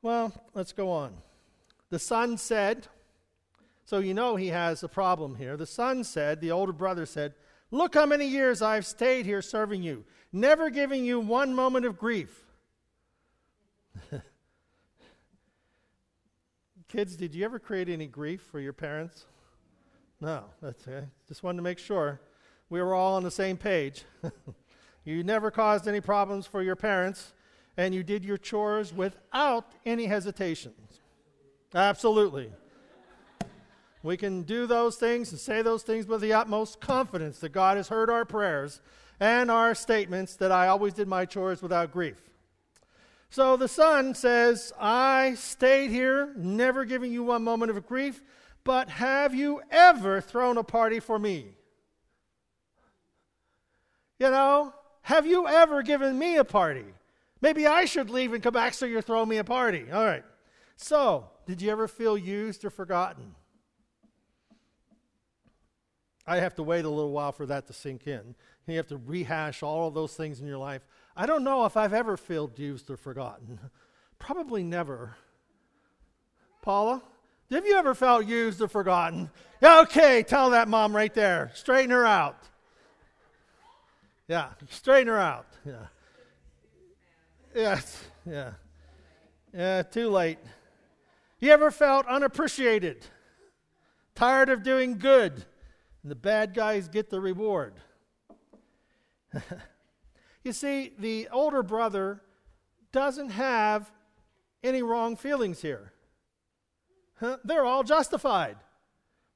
Well, 0.03 0.33
let's 0.55 0.73
go 0.73 0.91
on. 0.91 1.15
The 1.91 2.01
son 2.01 2.37
said, 2.37 2.89
so 3.85 4.01
you 4.01 4.13
know 4.13 4.35
he 4.35 4.49
has 4.49 4.83
a 4.83 4.89
problem 4.89 5.37
here. 5.37 5.57
The 5.57 5.67
son 5.67 6.03
said, 6.03 6.41
the 6.41 6.51
older 6.51 6.73
brother 6.73 7.07
said, 7.07 7.35
Look 7.71 7.95
how 7.95 8.07
many 8.07 8.27
years 8.27 8.63
I've 8.63 8.87
stayed 8.87 9.27
here 9.27 9.43
serving 9.43 9.83
you, 9.83 10.05
never 10.33 10.71
giving 10.71 11.05
you 11.05 11.21
one 11.21 11.55
moment 11.55 11.85
of 11.85 11.99
grief. 11.99 12.45
Kids, 16.89 17.17
did 17.17 17.35
you 17.35 17.45
ever 17.45 17.59
create 17.59 17.89
any 17.89 18.07
grief 18.07 18.43
for 18.43 18.61
your 18.61 18.73
parents? 18.73 19.27
No, 20.21 20.45
that's 20.63 20.87
okay. 20.87 21.07
Just 21.29 21.43
wanted 21.43 21.57
to 21.57 21.63
make 21.63 21.79
sure 21.79 22.21
we 22.71 22.81
were 22.81 22.95
all 22.95 23.15
on 23.15 23.23
the 23.23 23.31
same 23.31 23.57
page. 23.57 24.05
you 25.05 25.23
never 25.23 25.51
caused 25.51 25.87
any 25.87 26.01
problems 26.01 26.47
for 26.47 26.63
your 26.63 26.77
parents, 26.77 27.33
and 27.77 27.95
you 27.95 28.03
did 28.03 28.25
your 28.25 28.39
chores 28.39 28.93
without 28.93 29.73
any 29.85 30.07
hesitations. 30.07 31.01
Absolutely. 31.75 32.51
We 34.03 34.17
can 34.17 34.43
do 34.43 34.67
those 34.67 34.97
things 34.97 35.33
and 35.33 35.41
say 35.41 35.63
those 35.63 35.83
things 35.83 36.07
with 36.07 36.21
the 36.21 36.33
utmost 36.33 36.81
confidence 36.81 37.41
that 37.41 37.51
God 37.51 37.77
has 37.77 37.89
heard 37.89 38.09
our 38.09 38.25
prayers 38.25 38.81
and 39.21 39.51
our 39.51 39.75
statements 39.75 40.37
that 40.37 40.53
I 40.53 40.69
always 40.69 40.95
did 40.95 41.09
my 41.09 41.25
chores 41.25 41.63
without 41.63 41.93
grief. 41.93 42.21
So 43.31 43.57
the 43.57 43.69
son 43.69 44.15
says, 44.15 44.73
I 44.79 45.35
stayed 45.35 45.91
here, 45.91 46.33
never 46.37 46.85
giving 46.85 47.13
you 47.13 47.25
one 47.25 47.43
moment 47.43 47.71
of 47.71 47.87
grief, 47.87 48.23
but 48.65 48.89
have 48.89 49.35
you 49.35 49.61
ever 49.71 50.21
thrown 50.21 50.59
a 50.59 50.65
party 50.65 51.01
for 51.01 51.19
me? 51.19 51.57
You 54.19 54.31
know, 54.31 54.73
have 55.03 55.27
you 55.27 55.47
ever 55.47 55.83
given 55.83 56.19
me 56.19 56.37
a 56.37 56.45
party? 56.45 56.87
Maybe 57.41 57.67
I 57.67 57.85
should 57.85 58.11
leave 58.11 58.33
and 58.33 58.43
come 58.43 58.55
back 58.55 58.75
so 58.75 58.87
you're 58.87 59.03
throwing 59.03 59.29
me 59.29 59.37
a 59.37 59.45
party. 59.45 59.87
All 59.93 60.05
right. 60.05 60.25
So, 60.77 61.31
did 61.47 61.63
you 61.63 61.71
ever 61.71 61.87
feel 61.87 62.17
used 62.17 62.65
or 62.65 62.71
forgotten? 62.71 63.35
I 66.27 66.41
have 66.41 66.55
to 66.57 66.63
wait 66.63 66.85
a 66.85 66.89
little 66.89 67.13
while 67.13 67.33
for 67.33 67.47
that 67.47 67.67
to 67.69 67.73
sink 67.73 68.07
in. 68.07 68.35
You 68.67 68.77
have 68.77 68.89
to 68.89 68.97
rehash 68.97 69.63
all 69.63 69.89
of 69.89 69.95
those 69.95 70.15
things 70.15 70.41
in 70.41 70.47
your 70.47 70.59
life. 70.59 70.83
I 71.17 71.27
don't 71.27 71.45
know 71.45 71.65
if 71.67 71.77
I've 71.77 71.93
ever 71.93 72.17
felt 72.17 72.59
used 72.59 72.91
or 72.91 72.97
forgotten. 72.97 73.61
Probably 74.19 74.63
never. 74.63 75.17
Paula, 76.63 77.03
have 77.51 77.65
you 77.65 77.77
ever 77.77 77.95
felt 77.95 78.27
used 78.27 78.61
or 78.61 78.69
forgotten? 78.69 79.31
Okay, 79.63 80.25
tell 80.25 80.51
that 80.51 80.69
mom 80.69 80.95
right 80.97 81.15
there. 81.15 81.53
Straighten 81.55 81.91
her 81.91 82.05
out. 82.05 82.37
Yeah, 84.27 84.49
straighten 84.71 85.09
her 85.09 85.19
out. 85.19 85.47
Yeah. 85.65 85.87
Yes, 87.55 88.05
yeah. 88.29 88.53
Yeah, 89.55 89.83
too 89.83 90.11
late. 90.11 90.39
You 91.39 91.53
ever 91.53 91.71
felt 91.71 92.07
unappreciated? 92.07 93.07
Tired 94.15 94.49
of 94.49 94.63
doing 94.63 94.99
good? 94.99 95.33
And 96.03 96.11
the 96.11 96.17
bad 96.17 96.53
guys 96.53 96.89
get 96.89 97.11
the 97.11 97.21
reward? 97.21 97.75
You 100.47 100.53
see, 100.53 100.93
the 100.97 101.29
older 101.33 101.65
brother 101.65 102.23
doesn't 102.93 103.31
have 103.31 103.91
any 104.63 104.81
wrong 104.81 105.17
feelings 105.17 105.61
here. 105.61 105.93
Huh? 107.19 107.39
They're 107.43 107.65
all 107.65 107.83
justified. 107.83 108.57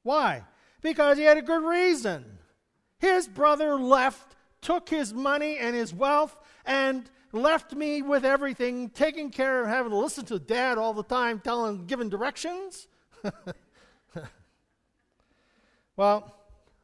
Why? 0.05 0.45
Because 0.83 1.19
he 1.19 1.25
had 1.25 1.37
a 1.37 1.43
good 1.43 1.65
reason. 1.65 2.39
His 3.01 3.27
brother 3.27 3.75
left, 3.75 4.37
took 4.61 4.89
his 4.89 5.13
money 5.13 5.59
and 5.59 5.75
his 5.75 5.93
wealth, 5.93 6.37
and 6.65 7.11
left 7.33 7.75
me 7.75 8.03
with 8.03 8.25
everything, 8.25 8.89
taking 8.91 9.31
care 9.31 9.63
of 9.63 9.69
having 9.69 9.91
to 9.91 9.99
listen 9.99 10.25
to 10.27 10.39
dad 10.39 10.79
all 10.79 10.95
the 10.95 11.03
time, 11.03 11.41
telling, 11.41 11.87
giving 11.87 12.09
directions. 12.09 12.87
well, 15.97 16.37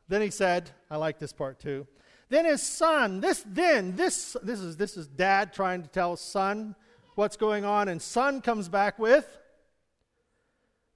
then 0.09 0.21
he 0.21 0.31
said, 0.31 0.69
I 0.91 0.97
like 0.97 1.21
this 1.21 1.33
part 1.33 1.61
too. 1.61 1.87
Then 2.29 2.45
his 2.45 2.63
son, 2.63 3.21
this 3.21 3.45
then, 3.47 3.95
this 3.97 4.37
this 4.43 4.61
is 4.61 4.77
this 4.77 4.97
is 4.97 5.07
dad 5.07 5.53
trying 5.53 5.83
to 5.83 5.89
tell 5.89 6.17
son 6.17 6.75
what's 7.15 7.37
going 7.37 7.65
on, 7.65 7.89
and 7.89 8.03
son 8.03 8.41
comes 8.41 8.69
back 8.69 8.99
with 8.99 9.39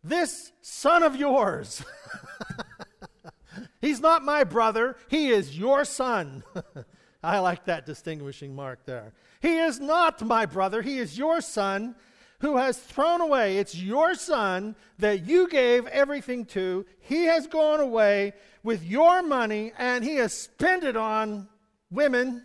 this 0.03 0.53
son 0.61 1.03
of 1.03 1.17
yours. 1.17 1.85
He's 3.81 4.01
not 4.01 4.23
my 4.23 4.45
brother, 4.45 4.97
he 5.09 5.31
is 5.31 5.57
your 5.59 5.85
son. 5.85 6.43
I 7.23 7.39
like 7.39 7.65
that 7.67 7.87
distinguishing 7.87 8.55
mark 8.55 8.85
there. 8.85 9.13
He 9.41 9.59
is 9.59 9.81
not 9.81 10.23
my 10.23 10.47
brother, 10.47 10.83
he 10.83 10.99
is 10.99 11.17
your 11.17 11.41
son 11.41 11.95
who 12.41 12.57
has 12.57 12.79
thrown 12.79 13.21
away. 13.21 13.59
It's 13.59 13.75
your 13.75 14.15
son 14.15 14.75
that 14.99 15.27
you 15.27 15.49
gave 15.49 15.87
everything 15.87 16.45
to. 16.47 16.85
He 16.99 17.25
has 17.25 17.47
gone 17.47 17.81
away 17.81 18.33
with 18.63 18.83
your 18.83 19.23
money 19.23 19.73
and 19.79 20.05
he 20.05 20.17
has 20.17 20.33
spent 20.33 20.85
it 20.85 20.97
on 20.97 21.49
women 21.91 22.45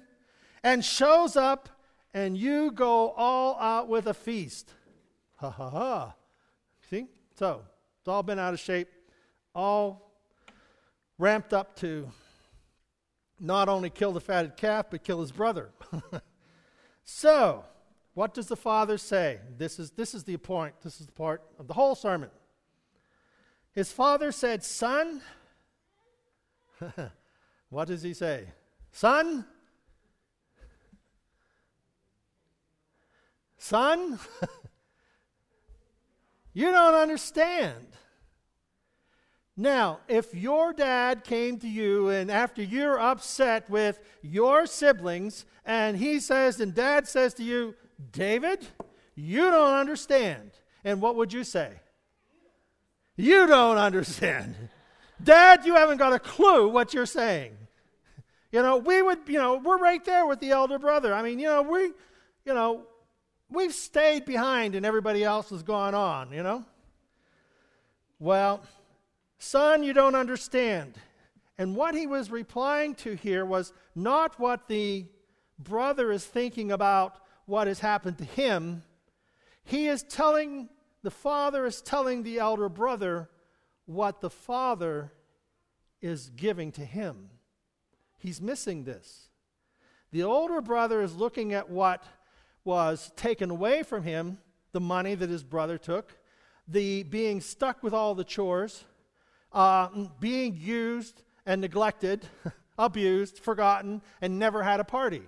and 0.64 0.84
shows 0.84 1.36
up 1.36 1.70
and 2.14 2.38
you 2.38 2.72
go 2.72 3.12
all 3.12 3.58
out 3.60 3.88
with 3.88 4.08
a 4.08 4.14
feast. 4.14 4.72
Ha 5.38 5.50
ha 5.50 5.70
ha. 5.70 6.16
See? 6.90 7.08
So, 7.38 7.62
it's 8.00 8.08
all 8.08 8.24
been 8.24 8.40
out 8.40 8.54
of 8.54 8.60
shape, 8.60 8.88
all 9.54 10.12
ramped 11.18 11.54
up 11.54 11.76
to 11.78 12.10
not 13.40 13.70
only 13.70 13.90
kill 13.90 14.12
the 14.12 14.22
fatted 14.22 14.58
calf, 14.58 14.88
but 14.90 15.04
kill 15.04 15.22
his 15.22 15.32
brother. 15.32 15.72
so, 17.04 17.64
what 18.16 18.34
does 18.34 18.48
the 18.48 18.56
Father 18.56 18.98
say? 18.98 19.40
This 19.58 19.78
is, 19.78 19.92
this 19.92 20.16
is 20.16 20.24
the 20.24 20.38
point. 20.38 20.74
This 20.82 21.02
is 21.02 21.06
the 21.06 21.12
part 21.12 21.44
of 21.60 21.68
the 21.68 21.74
whole 21.74 21.96
sermon. 21.96 22.30
His 23.74 23.92
Father 23.92 24.32
said, 24.32 24.64
Son, 24.64 25.22
what 27.70 27.90
does 27.90 28.02
he 28.02 28.14
say? 28.14 28.46
Son? 28.94 29.44
Son? 33.58 34.18
you 36.54 36.72
don't 36.72 36.96
understand. 36.96 37.86
Now, 39.58 40.00
if 40.08 40.34
your 40.34 40.72
dad 40.72 41.26
came 41.26 41.60
to 41.60 41.68
you 41.68 42.10
and 42.10 42.32
after 42.32 42.64
you're 42.64 42.98
upset 42.98 43.70
with 43.70 44.00
your 44.22 44.68
siblings, 44.68 45.46
and 45.66 45.98
he 45.98 46.22
says, 46.22 46.62
and 46.62 46.74
dad 46.74 47.10
says 47.10 47.34
to 47.36 47.44
you, 47.44 47.76
David, 48.12 48.66
you 49.16 49.50
don't 49.50 49.74
understand. 49.74 50.52
And 50.84 51.02
what 51.02 51.16
would 51.16 51.34
you 51.34 51.44
say? 51.44 51.72
You 53.16 53.48
don't 53.48 53.78
understand. 53.78 54.56
Dad, 55.24 55.66
you 55.66 55.76
haven't 55.76 55.98
got 55.98 56.14
a 56.14 56.20
clue 56.20 56.70
what 56.70 56.94
you're 56.94 57.06
saying. 57.06 57.56
You 58.52 58.62
know, 58.62 58.78
we 58.78 59.02
would, 59.02 59.20
you 59.28 59.40
know, 59.40 59.56
we're 59.56 59.78
right 59.78 60.04
there 60.06 60.26
with 60.26 60.40
the 60.40 60.52
elder 60.52 60.80
brother. 60.80 61.14
I 61.14 61.22
mean, 61.24 61.40
you 61.40 61.48
know, 61.48 61.62
we, 61.62 61.82
you 62.46 62.54
know, 62.54 62.84
we've 63.50 63.74
stayed 63.74 64.26
behind 64.26 64.76
and 64.76 64.86
everybody 64.86 65.24
else 65.24 65.50
has 65.50 65.64
gone 65.64 65.96
on, 65.96 66.32
you 66.32 66.44
know? 66.44 66.64
Well, 68.20 68.62
son, 69.40 69.84
you 69.84 69.94
don't 69.94 70.16
understand. 70.16 70.96
And 71.58 71.76
what 71.76 71.96
he 71.96 72.08
was 72.08 72.32
replying 72.32 72.96
to 72.96 73.14
here 73.16 73.46
was 73.46 73.74
not 73.94 74.40
what 74.40 74.68
the 74.68 75.06
brother 75.58 76.12
is 76.12 76.26
thinking 76.26 76.72
about 76.72 77.18
what 77.46 77.68
has 77.68 77.80
happened 77.80 78.18
to 78.18 78.26
him. 78.26 78.84
He 79.64 79.88
is 79.88 80.04
telling, 80.04 80.70
the 81.04 81.12
father 81.12 81.66
is 81.66 81.82
telling 81.82 82.24
the 82.24 82.40
elder 82.40 82.70
brother 82.70 83.30
what 83.86 84.22
the 84.22 84.30
father 84.30 85.12
is 86.02 86.30
giving 86.30 86.72
to 86.74 86.86
him. 86.86 87.30
He's 88.18 88.42
missing 88.42 88.84
this. 88.84 89.30
The 90.12 90.24
older 90.24 90.62
brother 90.62 91.02
is 91.02 91.16
looking 91.16 91.54
at 91.54 91.70
what 91.70 92.04
was 92.64 93.12
taken 93.16 93.52
away 93.52 93.84
from 93.84 94.04
him, 94.04 94.40
the 94.72 94.80
money 94.80 95.16
that 95.16 95.30
his 95.30 95.44
brother 95.44 95.78
took, 95.78 96.18
the 96.68 97.04
being 97.04 97.42
stuck 97.42 97.84
with 97.84 97.94
all 97.94 98.16
the 98.16 98.24
chores, 98.24 98.84
uh, 99.54 99.88
being 100.20 100.58
used 100.60 101.22
and 101.46 101.62
neglected, 101.62 102.28
abused, 102.78 103.40
forgotten, 103.40 104.02
and 104.22 104.40
never 104.40 104.64
had 104.64 104.80
a 104.80 104.84
party. 104.84 105.22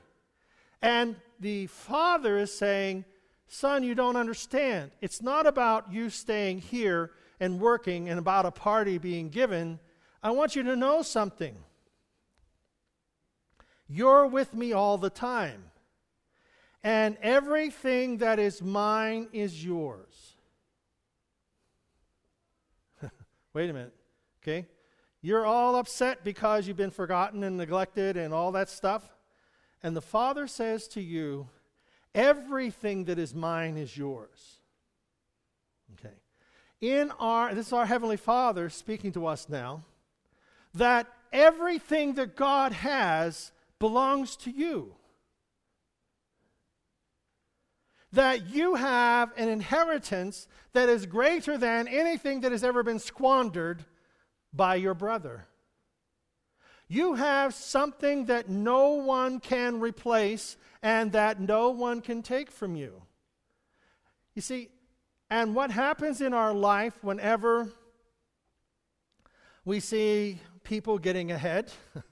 And 0.82 1.16
the 1.40 1.68
father 1.68 2.38
is 2.38 2.54
saying, 2.54 3.06
Son, 3.48 3.84
you 3.84 3.96
don't 3.96 4.18
understand. 4.18 4.92
It's 5.02 5.22
not 5.22 5.48
about 5.48 5.92
you 5.92 6.10
staying 6.10 6.60
here 6.60 7.12
and 7.40 7.60
working 7.60 8.10
and 8.10 8.20
about 8.20 8.46
a 8.46 8.52
party 8.52 8.98
being 8.98 9.30
given. 9.30 9.80
I 10.22 10.32
want 10.32 10.56
you 10.56 10.64
to 10.64 10.76
know 10.76 11.02
something. 11.02 11.56
You're 13.88 14.28
with 14.28 14.54
me 14.54 14.74
all 14.74 14.98
the 14.98 15.10
time, 15.10 15.72
and 16.84 17.18
everything 17.22 18.18
that 18.18 18.38
is 18.38 18.62
mine 18.62 19.30
is 19.32 19.64
yours. 19.64 20.36
Wait 23.54 23.70
a 23.70 23.74
minute, 23.74 23.96
okay? 24.44 24.68
You're 25.22 25.46
all 25.46 25.78
upset 25.78 26.26
because 26.26 26.68
you've 26.68 26.76
been 26.76 26.92
forgotten 26.92 27.46
and 27.46 27.56
neglected 27.56 28.18
and 28.18 28.34
all 28.34 28.52
that 28.52 28.70
stuff. 28.70 29.17
And 29.84 29.96
the 29.96 30.02
Father 30.02 30.48
says 30.48 30.88
to 30.90 31.02
you, 31.02 31.50
Everything 32.16 33.06
that 33.06 33.20
is 33.20 33.36
mine 33.36 33.78
is 33.78 33.96
yours. 33.96 34.60
Okay. 35.94 36.16
In 36.82 37.12
our, 37.20 37.54
this 37.54 37.68
is 37.68 37.74
our 37.74 37.86
Heavenly 37.86 38.18
Father 38.18 38.70
speaking 38.70 39.12
to 39.14 39.28
us 39.28 39.48
now, 39.50 39.84
that 40.74 41.08
everything 41.32 42.14
that 42.16 42.36
God 42.36 42.72
has 42.72 43.52
belongs 43.80 44.36
to 44.38 44.52
you. 44.52 44.96
That 48.14 48.50
you 48.50 48.76
have 48.76 49.32
an 49.38 49.50
inheritance 49.50 50.48
that 50.74 50.90
is 50.90 51.06
greater 51.06 51.58
than 51.58 51.88
anything 51.88 52.42
that 52.42 52.52
has 52.52 52.64
ever 52.64 52.84
been 52.84 53.00
squandered 53.00 53.86
by 54.54 54.76
your 54.76 54.94
brother. 54.94 55.47
You 56.88 57.16
have 57.16 57.54
something 57.54 58.26
that 58.26 58.50
no 58.50 58.92
one 58.92 59.40
can 59.40 59.80
replace 59.80 60.56
and 60.82 61.12
that 61.12 61.40
no 61.40 61.70
one 61.70 62.02
can 62.02 62.22
take 62.22 62.50
from 62.50 62.76
you. 62.76 63.02
You 64.36 64.42
see, 64.42 64.70
and 65.30 65.54
what 65.54 65.72
happens 65.72 66.22
in 66.22 66.34
our 66.34 66.54
life 66.54 66.94
whenever 67.02 67.68
we 69.66 69.82
see 69.82 70.40
people 70.64 70.98
getting 70.98 71.32
ahead 71.32 71.72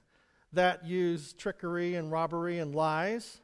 that 0.52 0.84
use 0.84 1.32
trickery 1.32 1.94
and 1.94 2.12
robbery 2.12 2.58
and 2.58 2.74
lies, 2.74 3.40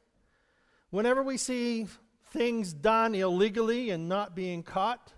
whenever 0.91 1.23
we 1.23 1.39
see 1.39 1.87
things 2.33 2.75
done 2.75 3.15
illegally 3.15 3.89
and 3.89 4.09
not 4.09 4.35
being 4.35 4.63
caught, 4.63 5.13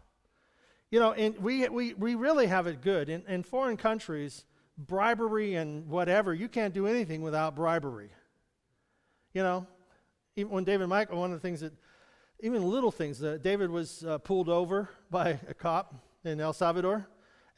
you 0.92 1.00
know, 1.00 1.12
and 1.12 1.36
we, 1.38 1.68
we, 1.68 1.94
we 1.94 2.14
really 2.14 2.46
have 2.46 2.68
it 2.68 2.80
good. 2.80 3.08
In, 3.08 3.24
in 3.26 3.42
foreign 3.42 3.76
countries, 3.76 4.44
bribery 4.76 5.54
and 5.54 5.88
whatever, 5.88 6.34
you 6.34 6.48
can't 6.48 6.74
do 6.74 6.86
anything 6.86 7.22
without 7.22 7.54
bribery. 7.54 8.10
You 9.32 9.42
know, 9.42 9.66
even 10.36 10.52
when 10.52 10.64
David 10.64 10.88
Michael, 10.88 11.20
one 11.20 11.32
of 11.32 11.40
the 11.40 11.46
things 11.46 11.60
that, 11.60 11.72
even 12.40 12.62
little 12.62 12.90
things, 12.90 13.22
uh, 13.22 13.38
David 13.40 13.70
was 13.70 14.04
uh, 14.04 14.18
pulled 14.18 14.48
over 14.48 14.88
by 15.10 15.38
a 15.48 15.54
cop 15.54 15.94
in 16.24 16.40
El 16.40 16.52
Salvador, 16.52 17.06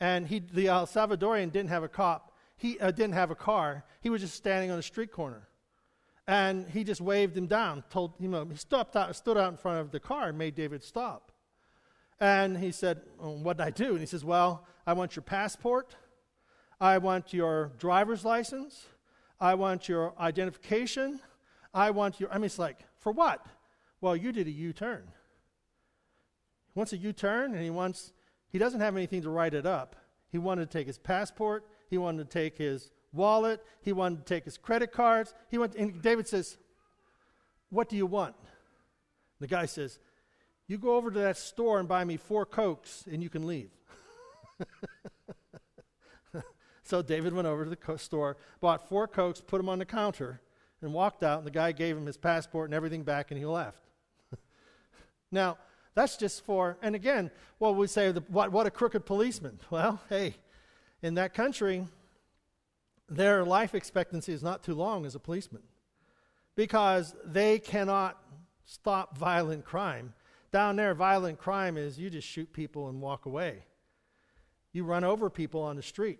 and 0.00 0.26
he, 0.26 0.40
the 0.40 0.68
El 0.68 0.86
Salvadorian 0.86 1.50
didn't 1.50 1.70
have 1.70 1.82
a 1.82 1.88
cop. 1.88 2.32
He 2.56 2.78
uh, 2.78 2.90
didn't 2.90 3.14
have 3.14 3.30
a 3.30 3.34
car. 3.34 3.84
He 4.00 4.10
was 4.10 4.20
just 4.20 4.34
standing 4.34 4.70
on 4.70 4.78
a 4.78 4.82
street 4.82 5.10
corner. 5.10 5.48
And 6.28 6.68
he 6.68 6.82
just 6.82 7.00
waved 7.00 7.36
him 7.36 7.46
down, 7.46 7.84
told, 7.88 8.14
you 8.18 8.28
know, 8.28 8.44
he 8.44 8.56
stopped 8.56 8.96
out, 8.96 9.14
stood 9.14 9.38
out 9.38 9.52
in 9.52 9.56
front 9.56 9.78
of 9.78 9.92
the 9.92 10.00
car 10.00 10.28
and 10.28 10.38
made 10.38 10.54
David 10.54 10.82
stop. 10.82 11.30
And 12.18 12.56
he 12.58 12.72
said, 12.72 13.02
well, 13.18 13.36
What 13.36 13.58
did 13.58 13.66
I 13.66 13.70
do? 13.70 13.90
And 13.90 14.00
he 14.00 14.06
says, 14.06 14.24
Well, 14.24 14.66
I 14.86 14.94
want 14.94 15.16
your 15.16 15.22
passport. 15.22 15.94
I 16.80 16.98
want 16.98 17.32
your 17.32 17.72
driver's 17.78 18.24
license. 18.24 18.86
I 19.40 19.54
want 19.54 19.88
your 19.88 20.14
identification. 20.18 21.20
I 21.72 21.90
want 21.90 22.20
your. 22.20 22.30
I 22.30 22.36
mean, 22.36 22.44
it's 22.44 22.58
like, 22.58 22.78
for 22.98 23.12
what? 23.12 23.44
Well, 24.00 24.16
you 24.16 24.32
did 24.32 24.46
a 24.46 24.50
U 24.50 24.72
turn. 24.72 25.04
He 26.72 26.78
wants 26.78 26.92
a 26.92 26.98
U 26.98 27.12
turn, 27.12 27.54
and 27.54 27.62
he 27.62 27.70
wants, 27.70 28.12
he 28.48 28.58
doesn't 28.58 28.80
have 28.80 28.96
anything 28.96 29.22
to 29.22 29.30
write 29.30 29.54
it 29.54 29.66
up. 29.66 29.96
He 30.30 30.38
wanted 30.38 30.70
to 30.70 30.78
take 30.78 30.86
his 30.86 30.98
passport, 30.98 31.64
he 31.88 31.98
wanted 31.98 32.30
to 32.30 32.38
take 32.38 32.58
his 32.58 32.90
wallet, 33.12 33.64
he 33.80 33.92
wanted 33.92 34.26
to 34.26 34.34
take 34.34 34.44
his 34.44 34.58
credit 34.58 34.92
cards. 34.92 35.34
He 35.50 35.56
went, 35.56 35.74
and 35.74 36.02
David 36.02 36.28
says, 36.28 36.58
What 37.70 37.88
do 37.88 37.96
you 37.96 38.06
want? 38.06 38.34
The 39.40 39.46
guy 39.46 39.66
says, 39.66 39.98
you 40.68 40.78
go 40.78 40.96
over 40.96 41.10
to 41.10 41.18
that 41.20 41.36
store 41.36 41.78
and 41.78 41.88
buy 41.88 42.04
me 42.04 42.16
four 42.16 42.44
Cokes 42.44 43.04
and 43.10 43.22
you 43.22 43.30
can 43.30 43.46
leave. 43.46 43.70
so 46.86 47.02
David 47.02 47.32
went 47.32 47.46
over 47.46 47.64
to 47.64 47.70
the 47.70 47.98
store, 47.98 48.36
bought 48.60 48.88
four 48.88 49.06
Cokes, 49.06 49.40
put 49.40 49.58
them 49.58 49.68
on 49.68 49.78
the 49.78 49.84
counter, 49.84 50.40
and 50.80 50.92
walked 50.92 51.22
out. 51.22 51.38
And 51.38 51.46
the 51.46 51.52
guy 51.52 51.72
gave 51.72 51.96
him 51.96 52.06
his 52.06 52.16
passport 52.16 52.68
and 52.68 52.74
everything 52.74 53.02
back, 53.02 53.30
and 53.30 53.38
he 53.38 53.46
left. 53.46 53.82
now, 55.30 55.58
that's 55.94 56.16
just 56.16 56.44
for, 56.44 56.76
and 56.82 56.94
again, 56.94 57.30
what 57.58 57.76
we 57.76 57.86
say, 57.86 58.12
the, 58.12 58.20
what, 58.28 58.52
what 58.52 58.66
a 58.66 58.70
crooked 58.70 59.06
policeman. 59.06 59.58
Well, 59.70 60.00
hey, 60.08 60.34
in 61.02 61.14
that 61.14 61.34
country, 61.34 61.86
their 63.08 63.44
life 63.44 63.74
expectancy 63.74 64.32
is 64.32 64.42
not 64.42 64.62
too 64.62 64.74
long 64.74 65.06
as 65.06 65.14
a 65.14 65.20
policeman 65.20 65.62
because 66.54 67.14
they 67.24 67.58
cannot 67.58 68.18
stop 68.64 69.16
violent 69.16 69.64
crime 69.64 70.14
down 70.56 70.76
there, 70.76 70.94
violent 70.94 71.38
crime 71.38 71.76
is 71.76 71.98
you 71.98 72.08
just 72.08 72.26
shoot 72.26 72.50
people 72.50 72.88
and 72.88 73.02
walk 73.02 73.26
away. 73.26 73.64
You 74.72 74.84
run 74.84 75.04
over 75.04 75.28
people 75.28 75.62
on 75.62 75.76
the 75.76 75.82
street. 75.82 76.18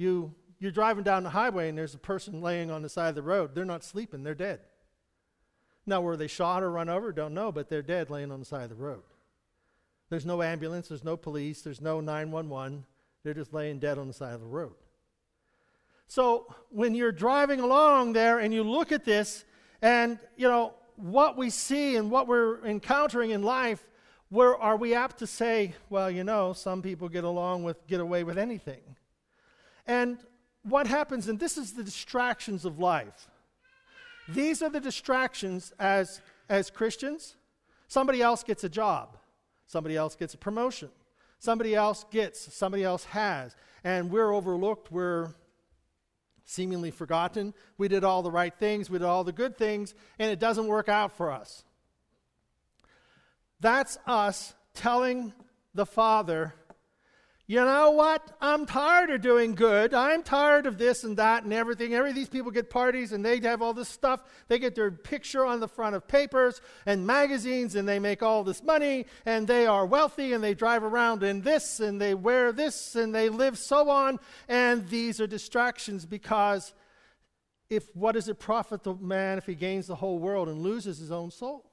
You, 0.00 0.34
you're 0.58 0.70
driving 0.70 1.04
down 1.04 1.24
the 1.24 1.30
highway 1.30 1.68
and 1.68 1.76
there's 1.76 1.94
a 1.94 1.98
person 1.98 2.40
laying 2.40 2.70
on 2.70 2.80
the 2.80 2.88
side 2.88 3.10
of 3.10 3.14
the 3.16 3.22
road. 3.22 3.54
They're 3.54 3.66
not 3.66 3.84
sleeping, 3.84 4.22
they're 4.22 4.34
dead. 4.34 4.60
Now, 5.84 6.00
were 6.00 6.16
they 6.16 6.26
shot 6.26 6.62
or 6.62 6.70
run 6.70 6.88
over? 6.88 7.12
Don't 7.12 7.34
know, 7.34 7.52
but 7.52 7.68
they're 7.68 7.82
dead 7.82 8.08
laying 8.08 8.32
on 8.32 8.38
the 8.38 8.46
side 8.46 8.62
of 8.62 8.70
the 8.70 8.76
road. 8.76 9.02
There's 10.08 10.24
no 10.24 10.42
ambulance, 10.42 10.88
there's 10.88 11.04
no 11.04 11.18
police, 11.18 11.60
there's 11.60 11.82
no 11.82 12.00
911. 12.00 12.86
They're 13.22 13.34
just 13.34 13.52
laying 13.52 13.78
dead 13.78 13.98
on 13.98 14.06
the 14.06 14.14
side 14.14 14.32
of 14.32 14.40
the 14.40 14.46
road. 14.46 14.72
So 16.06 16.46
when 16.70 16.94
you're 16.94 17.12
driving 17.12 17.60
along 17.60 18.14
there 18.14 18.38
and 18.38 18.54
you 18.54 18.62
look 18.62 18.92
at 18.92 19.04
this, 19.04 19.44
and, 19.82 20.18
you 20.34 20.48
know, 20.48 20.72
what 20.96 21.36
we 21.36 21.50
see 21.50 21.96
and 21.96 22.10
what 22.10 22.26
we're 22.26 22.64
encountering 22.64 23.32
in 23.32 23.42
life, 23.42 23.86
where 24.30 24.56
are 24.56 24.78
we 24.78 24.94
apt 24.94 25.18
to 25.18 25.26
say, 25.26 25.74
well, 25.90 26.10
you 26.10 26.24
know, 26.24 26.54
some 26.54 26.80
people 26.80 27.10
get 27.10 27.24
along 27.24 27.64
with, 27.64 27.86
get 27.86 28.00
away 28.00 28.24
with 28.24 28.38
anything? 28.38 28.80
And 29.90 30.18
what 30.62 30.86
happens, 30.86 31.26
and 31.26 31.40
this 31.40 31.58
is 31.58 31.72
the 31.72 31.82
distractions 31.82 32.64
of 32.64 32.78
life. 32.78 33.26
These 34.28 34.62
are 34.62 34.70
the 34.70 34.78
distractions 34.78 35.72
as, 35.80 36.20
as 36.48 36.70
Christians. 36.70 37.34
Somebody 37.88 38.22
else 38.22 38.44
gets 38.44 38.62
a 38.62 38.68
job, 38.68 39.16
somebody 39.66 39.96
else 39.96 40.14
gets 40.14 40.32
a 40.32 40.38
promotion, 40.38 40.90
somebody 41.40 41.74
else 41.74 42.04
gets, 42.12 42.54
somebody 42.54 42.84
else 42.84 43.02
has, 43.06 43.56
and 43.82 44.12
we're 44.12 44.32
overlooked, 44.32 44.92
we're 44.92 45.34
seemingly 46.44 46.92
forgotten. 46.92 47.52
We 47.76 47.88
did 47.88 48.04
all 48.04 48.22
the 48.22 48.30
right 48.30 48.54
things, 48.56 48.88
we 48.88 48.98
did 48.98 49.06
all 49.06 49.24
the 49.24 49.32
good 49.32 49.58
things, 49.58 49.96
and 50.20 50.30
it 50.30 50.38
doesn't 50.38 50.68
work 50.68 50.88
out 50.88 51.16
for 51.16 51.32
us. 51.32 51.64
That's 53.58 53.98
us 54.06 54.54
telling 54.72 55.32
the 55.74 55.86
Father, 55.86 56.54
you 57.50 57.56
know 57.56 57.90
what? 57.90 58.22
I'm 58.40 58.64
tired 58.64 59.10
of 59.10 59.22
doing 59.22 59.56
good. 59.56 59.92
I'm 59.92 60.22
tired 60.22 60.66
of 60.66 60.78
this 60.78 61.02
and 61.02 61.16
that 61.16 61.42
and 61.42 61.52
everything. 61.52 61.94
Every 61.94 62.12
these 62.12 62.28
people 62.28 62.52
get 62.52 62.70
parties 62.70 63.10
and 63.10 63.24
they 63.24 63.40
have 63.40 63.60
all 63.60 63.74
this 63.74 63.88
stuff. 63.88 64.20
They 64.46 64.60
get 64.60 64.76
their 64.76 64.92
picture 64.92 65.44
on 65.44 65.58
the 65.58 65.66
front 65.66 65.96
of 65.96 66.06
papers 66.06 66.60
and 66.86 67.04
magazines 67.04 67.74
and 67.74 67.88
they 67.88 67.98
make 67.98 68.22
all 68.22 68.44
this 68.44 68.62
money 68.62 69.06
and 69.26 69.48
they 69.48 69.66
are 69.66 69.84
wealthy 69.84 70.32
and 70.32 70.44
they 70.44 70.54
drive 70.54 70.84
around 70.84 71.24
in 71.24 71.40
this 71.40 71.80
and 71.80 72.00
they 72.00 72.14
wear 72.14 72.52
this 72.52 72.94
and 72.94 73.12
they 73.12 73.28
live 73.28 73.58
so 73.58 73.90
on. 73.90 74.20
And 74.48 74.88
these 74.88 75.20
are 75.20 75.26
distractions 75.26 76.06
because 76.06 76.72
if 77.68 77.84
what 77.96 78.12
does 78.12 78.28
it 78.28 78.38
profit 78.38 78.84
the 78.84 78.94
man 78.94 79.38
if 79.38 79.46
he 79.46 79.56
gains 79.56 79.88
the 79.88 79.96
whole 79.96 80.20
world 80.20 80.48
and 80.48 80.60
loses 80.60 80.98
his 80.98 81.10
own 81.10 81.32
soul? 81.32 81.69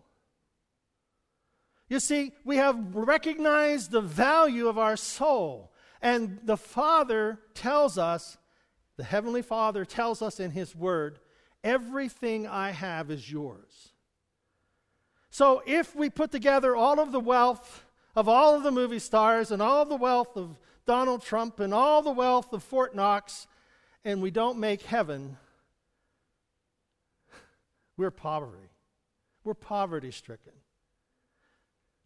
You 1.90 2.00
see, 2.00 2.34
we 2.44 2.58
have 2.58 2.96
recognized 2.96 3.92
the 3.92 4.02
value 4.02 4.68
of 4.68 4.78
our 4.78 4.98
soul. 4.98 5.72
And 6.02 6.40
the 6.44 6.58
Father 6.58 7.40
tells 7.54 7.98
us, 7.98 8.38
the 8.98 9.04
Heavenly 9.04 9.42
Father 9.42 9.86
tells 9.86 10.22
us 10.22 10.40
in 10.40 10.52
His 10.52 10.76
Word, 10.76 11.20
everything 11.64 12.48
I 12.48 12.72
have 12.72 13.10
is 13.10 13.32
yours. 13.32 13.94
So 15.30 15.62
if 15.66 15.96
we 15.96 16.10
put 16.10 16.32
together 16.32 16.76
all 16.76 17.00
of 17.00 17.12
the 17.12 17.20
wealth 17.20 17.86
of 18.16 18.28
all 18.28 18.56
of 18.56 18.64
the 18.64 18.72
movie 18.72 18.98
stars 18.98 19.52
and 19.52 19.62
all 19.62 19.86
the 19.86 19.96
wealth 19.96 20.36
of 20.36 20.58
Donald 20.88 21.22
Trump 21.22 21.60
and 21.60 21.72
all 21.72 22.02
the 22.02 22.12
wealth 22.12 22.52
of 22.52 22.64
Fort 22.64 22.96
Knox, 22.96 23.46
and 24.04 24.22
we 24.22 24.32
don't 24.32 24.58
make 24.58 24.82
heaven, 24.82 25.38
we're 27.96 28.10
poverty. 28.10 28.70
We're 29.44 29.54
poverty 29.54 30.10
stricken. 30.12 30.54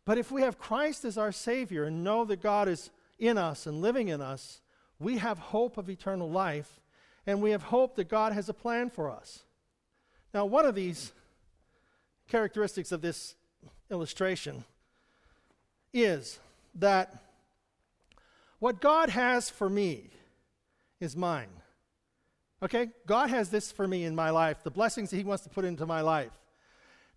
But 0.06 0.18
if 0.18 0.32
we 0.32 0.42
have 0.42 0.58
Christ 0.58 1.06
as 1.06 1.18
our 1.18 1.32
Savior 1.32 1.86
and 1.86 2.04
know 2.04 2.26
that 2.26 2.42
God 2.42 2.68
is 2.68 2.90
in 3.20 3.38
us 3.38 3.68
and 3.68 3.82
living 3.82 4.08
in 4.08 4.22
us, 4.22 4.62
we 5.00 5.18
have 5.18 5.38
hope 5.38 5.78
of 5.78 5.90
eternal 5.90 6.30
life 6.30 6.80
and 7.28 7.42
we 7.42 7.52
have 7.52 7.64
hope 7.64 7.96
that 7.96 8.10
God 8.10 8.34
has 8.34 8.50
a 8.50 8.54
plan 8.54 8.90
for 8.90 9.10
us. 9.10 9.44
Now, 10.34 10.46
one 10.46 10.66
of 10.66 10.76
these 10.76 11.12
characteristics 12.30 12.92
of 12.92 13.02
this 13.02 13.36
illustration 13.92 14.64
is 15.94 16.40
that 16.76 17.22
what 18.60 18.80
God 18.80 19.10
has 19.10 19.50
for 19.50 19.70
me 19.70 20.10
is 21.00 21.16
mine. 21.16 21.50
Okay? 22.64 22.90
God 23.06 23.30
has 23.30 23.50
this 23.50 23.72
for 23.72 23.88
me 23.88 24.06
in 24.06 24.16
my 24.16 24.30
life, 24.30 24.64
the 24.64 24.72
blessings 24.72 25.10
that 25.10 25.18
He 25.18 25.24
wants 25.24 25.44
to 25.44 25.50
put 25.50 25.66
into 25.66 25.86
my 25.86 26.02
life. 26.02 26.32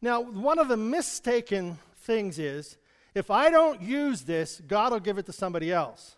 Now, 0.03 0.21
one 0.21 0.59
of 0.59 0.69
the 0.69 0.77
mistaken 0.77 1.79
things 2.05 2.39
is 2.39 2.77
if 3.15 3.31
I 3.31 3.51
don't 3.51 3.81
use 3.81 4.23
this, 4.23 4.61
God 4.67 4.93
will 4.93 5.01
give 5.01 5.19
it 5.19 5.27
to 5.27 5.33
somebody 5.33 5.73
else. 5.73 6.17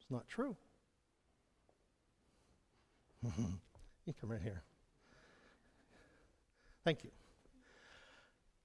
It's 0.00 0.10
not 0.10 0.28
true. 0.28 0.56
you 3.22 4.14
come 4.20 4.30
right 4.30 4.40
here. 4.42 4.62
Thank 6.84 7.04
you. 7.04 7.10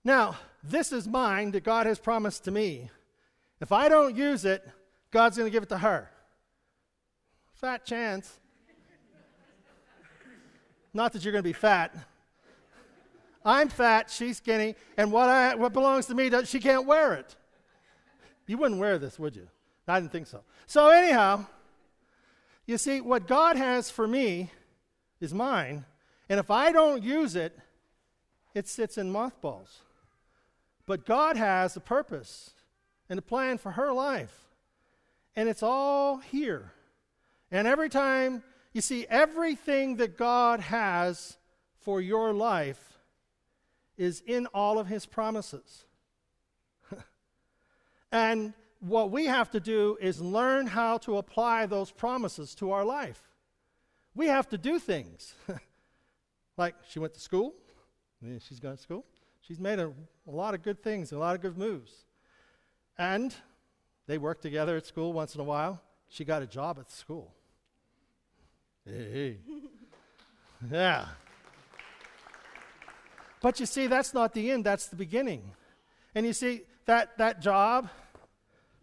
Now, 0.03 0.37
this 0.63 0.91
is 0.91 1.07
mine 1.07 1.51
that 1.51 1.63
God 1.63 1.85
has 1.85 1.99
promised 1.99 2.45
to 2.45 2.51
me. 2.51 2.89
If 3.59 3.71
I 3.71 3.89
don't 3.89 4.15
use 4.15 4.45
it, 4.45 4.67
God's 5.11 5.37
going 5.37 5.47
to 5.47 5.51
give 5.51 5.63
it 5.63 5.69
to 5.69 5.77
her. 5.77 6.09
Fat 7.55 7.85
chance. 7.85 8.39
Not 10.93 11.13
that 11.13 11.23
you're 11.23 11.31
going 11.31 11.43
to 11.43 11.49
be 11.49 11.53
fat. 11.53 11.95
I'm 13.45 13.69
fat, 13.69 14.09
she's 14.09 14.37
skinny, 14.37 14.75
and 14.97 15.11
what, 15.11 15.29
I, 15.29 15.53
what 15.53 15.71
belongs 15.71 16.07
to 16.07 16.15
me, 16.15 16.31
she 16.45 16.59
can't 16.59 16.87
wear 16.87 17.13
it. 17.13 17.35
You 18.47 18.57
wouldn't 18.57 18.79
wear 18.79 18.97
this, 18.97 19.19
would 19.19 19.35
you? 19.35 19.47
I 19.87 19.99
didn't 19.99 20.11
think 20.11 20.25
so. 20.25 20.41
So, 20.65 20.89
anyhow, 20.89 21.45
you 22.65 22.79
see, 22.79 23.01
what 23.01 23.27
God 23.27 23.55
has 23.55 23.91
for 23.91 24.07
me 24.07 24.49
is 25.21 25.31
mine, 25.31 25.85
and 26.27 26.39
if 26.39 26.49
I 26.49 26.71
don't 26.71 27.03
use 27.03 27.35
it, 27.35 27.57
it 28.55 28.67
sits 28.67 28.97
in 28.97 29.11
mothballs. 29.11 29.81
But 30.87 31.05
God 31.05 31.37
has 31.37 31.75
a 31.75 31.79
purpose 31.79 32.51
and 33.09 33.19
a 33.19 33.21
plan 33.21 33.59
for 33.59 33.71
her 33.73 33.93
life, 33.93 34.35
and 35.35 35.47
it's 35.47 35.61
all 35.61 36.17
here. 36.17 36.71
And 37.51 37.67
every 37.67 37.89
time, 37.89 38.43
you 38.73 38.81
see, 38.81 39.05
everything 39.07 39.97
that 39.97 40.17
God 40.17 40.61
has 40.61 41.37
for 41.79 42.01
your 42.01 42.33
life 42.33 42.94
is 43.97 44.21
in 44.25 44.47
all 44.47 44.79
of 44.79 44.87
his 44.87 45.05
promises. 45.05 45.85
and 48.11 48.53
what 48.79 49.11
we 49.11 49.25
have 49.25 49.49
to 49.51 49.59
do 49.59 49.97
is 50.01 50.21
learn 50.21 50.67
how 50.67 50.97
to 50.99 51.17
apply 51.17 51.65
those 51.65 51.91
promises 51.91 52.55
to 52.55 52.71
our 52.71 52.83
life. 52.83 53.21
We 54.13 54.27
have 54.27 54.47
to 54.49 54.57
do 54.57 54.79
things. 54.79 55.33
like 56.57 56.75
she 56.87 56.99
went 56.99 57.13
to 57.15 57.19
school, 57.19 57.53
she's 58.47 58.59
gone 58.59 58.75
to 58.75 58.81
school. 58.81 59.05
She's 59.41 59.59
made 59.59 59.79
a, 59.79 59.87
a 60.27 60.31
lot 60.31 60.55
of 60.55 60.63
good 60.63 60.81
things, 60.81 61.11
a 61.11 61.17
lot 61.17 61.35
of 61.35 61.41
good 61.41 61.57
moves. 61.57 62.05
And 62.97 63.35
they 64.07 64.17
work 64.17 64.41
together 64.41 64.75
at 64.77 64.85
school 64.85 65.13
once 65.13 65.35
in 65.35 65.41
a 65.41 65.43
while. 65.43 65.81
She 66.09 66.23
got 66.23 66.41
a 66.41 66.47
job 66.47 66.77
at 66.79 66.91
school. 66.91 67.33
Hey. 68.85 69.37
yeah. 70.71 71.05
But 73.45 73.59
you 73.59 73.67
see, 73.67 73.85
that's 73.85 74.11
not 74.11 74.33
the 74.33 74.49
end, 74.49 74.63
that's 74.63 74.87
the 74.87 74.95
beginning. 74.95 75.51
And 76.15 76.25
you 76.25 76.33
see, 76.33 76.61
that, 76.85 77.15
that 77.19 77.43
job, 77.43 77.89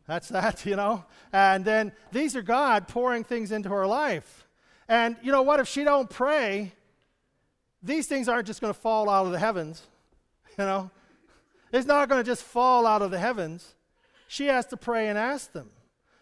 that's 0.07 0.29
that, 0.29 0.65
you 0.67 0.77
know? 0.77 1.05
And 1.33 1.65
then 1.65 1.91
these 2.13 2.37
are 2.37 2.43
God 2.43 2.87
pouring 2.87 3.25
things 3.25 3.51
into 3.51 3.71
her 3.71 3.89
life. 3.89 4.47
And 4.87 5.17
you 5.21 5.33
know 5.33 5.43
what? 5.43 5.59
If 5.59 5.67
she 5.67 5.83
don't 5.83 6.09
pray, 6.09 6.71
these 7.83 8.07
things 8.07 8.29
aren't 8.29 8.47
just 8.47 8.61
going 8.61 8.73
to 8.73 8.79
fall 8.79 9.11
out 9.11 9.27
of 9.27 9.33
the 9.33 9.39
heavens, 9.41 9.83
you 10.57 10.65
know? 10.65 10.93
It's 11.73 11.89
not 11.89 12.09
going 12.09 12.23
to 12.23 12.31
just 12.31 12.45
fall 12.45 12.87
out 12.87 13.03
of 13.03 13.11
the 13.11 13.19
heavens. 13.19 13.75
She 14.29 14.47
has 14.47 14.65
to 14.67 14.77
pray 14.77 15.09
and 15.09 15.19
ask 15.19 15.51
them. 15.51 15.71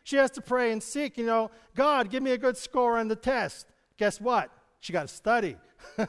She 0.03 0.17
has 0.17 0.31
to 0.31 0.41
pray 0.41 0.73
and 0.73 0.83
seek, 0.83 1.19
you 1.19 1.27
know, 1.27 1.51
God, 1.75 2.09
give 2.09 2.23
me 2.23 2.31
a 2.31 2.39
good 2.39 2.57
score 2.57 2.97
on 2.97 3.09
the 3.09 3.17
test. 3.17 3.67
Guess 3.99 4.19
what? 4.19 4.51
She 4.81 4.93
got 4.93 5.03
to 5.03 5.09
study. 5.09 5.57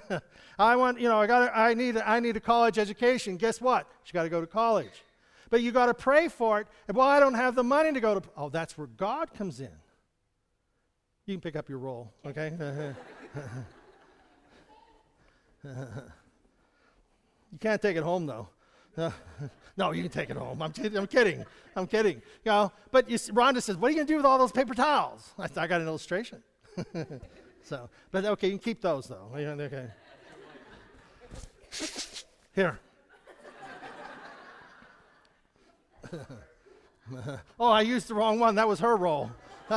I 0.59 0.75
want, 0.75 0.99
you 0.99 1.07
know, 1.07 1.19
I 1.19 1.27
got 1.27 1.51
I 1.55 1.73
need 1.73 1.97
I 1.97 2.19
need 2.19 2.37
a 2.37 2.39
college 2.39 2.77
education. 2.77 3.37
Guess 3.37 3.61
what? 3.61 3.87
She 4.03 4.13
got 4.13 4.23
to 4.23 4.29
go 4.29 4.41
to 4.41 4.47
college. 4.47 5.03
But 5.49 5.61
you 5.61 5.71
got 5.71 5.87
to 5.87 5.93
pray 5.93 6.29
for 6.29 6.61
it. 6.61 6.67
And, 6.87 6.95
well, 6.95 7.07
I 7.07 7.19
don't 7.19 7.33
have 7.33 7.55
the 7.55 7.63
money 7.63 7.91
to 7.91 7.99
go 7.99 8.19
to 8.19 8.29
Oh, 8.37 8.49
that's 8.49 8.77
where 8.77 8.87
God 8.87 9.33
comes 9.33 9.59
in. 9.59 9.69
You 11.25 11.35
can 11.35 11.41
pick 11.41 11.55
up 11.55 11.69
your 11.69 11.77
roll, 11.77 12.11
okay? 12.25 12.53
you 15.63 17.57
can't 17.59 17.81
take 17.81 17.97
it 17.97 18.03
home 18.03 18.25
though. 18.25 18.47
no, 19.77 19.91
you 19.91 20.01
can 20.03 20.11
take 20.11 20.29
it 20.29 20.37
home. 20.37 20.61
I'm, 20.61 20.73
I'm 20.97 21.07
kidding. 21.07 21.45
I'm 21.75 21.87
kidding. 21.87 22.15
You 22.43 22.51
know, 22.51 22.71
but 22.91 23.09
you, 23.09 23.17
Rhonda 23.17 23.61
says, 23.61 23.77
"What 23.77 23.87
are 23.87 23.91
you 23.91 23.97
going 23.97 24.07
to 24.07 24.13
do 24.13 24.17
with 24.17 24.25
all 24.25 24.37
those 24.37 24.51
paper 24.51 24.73
towels?" 24.73 25.33
I, 25.37 25.47
I 25.55 25.67
got 25.67 25.81
an 25.81 25.87
illustration. 25.87 26.43
So, 27.63 27.89
but 28.11 28.25
okay, 28.25 28.47
you 28.47 28.53
can 28.53 28.59
keep 28.59 28.81
those 28.81 29.07
though. 29.07 29.29
Okay. 29.33 29.87
Here. 32.53 32.79
oh, 37.59 37.69
I 37.69 37.81
used 37.81 38.07
the 38.07 38.15
wrong 38.15 38.39
one. 38.39 38.55
That 38.55 38.67
was 38.67 38.79
her 38.79 38.95
roll. 38.95 39.31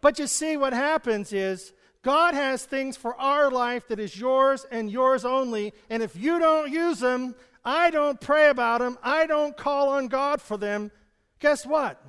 but 0.00 0.18
you 0.18 0.26
see, 0.26 0.56
what 0.56 0.72
happens 0.72 1.32
is 1.32 1.72
God 2.02 2.34
has 2.34 2.64
things 2.64 2.96
for 2.96 3.14
our 3.16 3.50
life 3.50 3.88
that 3.88 3.98
is 3.98 4.18
yours 4.18 4.66
and 4.70 4.90
yours 4.90 5.24
only. 5.24 5.74
And 5.90 6.02
if 6.02 6.16
you 6.16 6.38
don't 6.38 6.72
use 6.72 7.00
them, 7.00 7.34
I 7.64 7.90
don't 7.90 8.20
pray 8.20 8.48
about 8.48 8.80
them, 8.80 8.98
I 9.02 9.26
don't 9.26 9.56
call 9.56 9.90
on 9.90 10.08
God 10.08 10.40
for 10.40 10.56
them, 10.56 10.90
guess 11.38 11.66
what? 11.66 12.02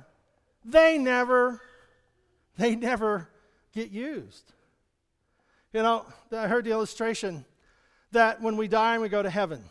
They 0.64 0.96
never, 0.96 1.60
they 2.56 2.76
never 2.76 3.28
get 3.72 3.90
used. 3.90 4.52
You 5.72 5.82
know, 5.82 6.04
I 6.32 6.48
heard 6.48 6.64
the 6.64 6.72
illustration 6.72 7.44
that 8.12 8.40
when 8.40 8.56
we 8.56 8.66
die 8.68 8.94
and 8.94 9.02
we 9.02 9.08
go 9.08 9.22
to 9.22 9.30
heaven, 9.30 9.62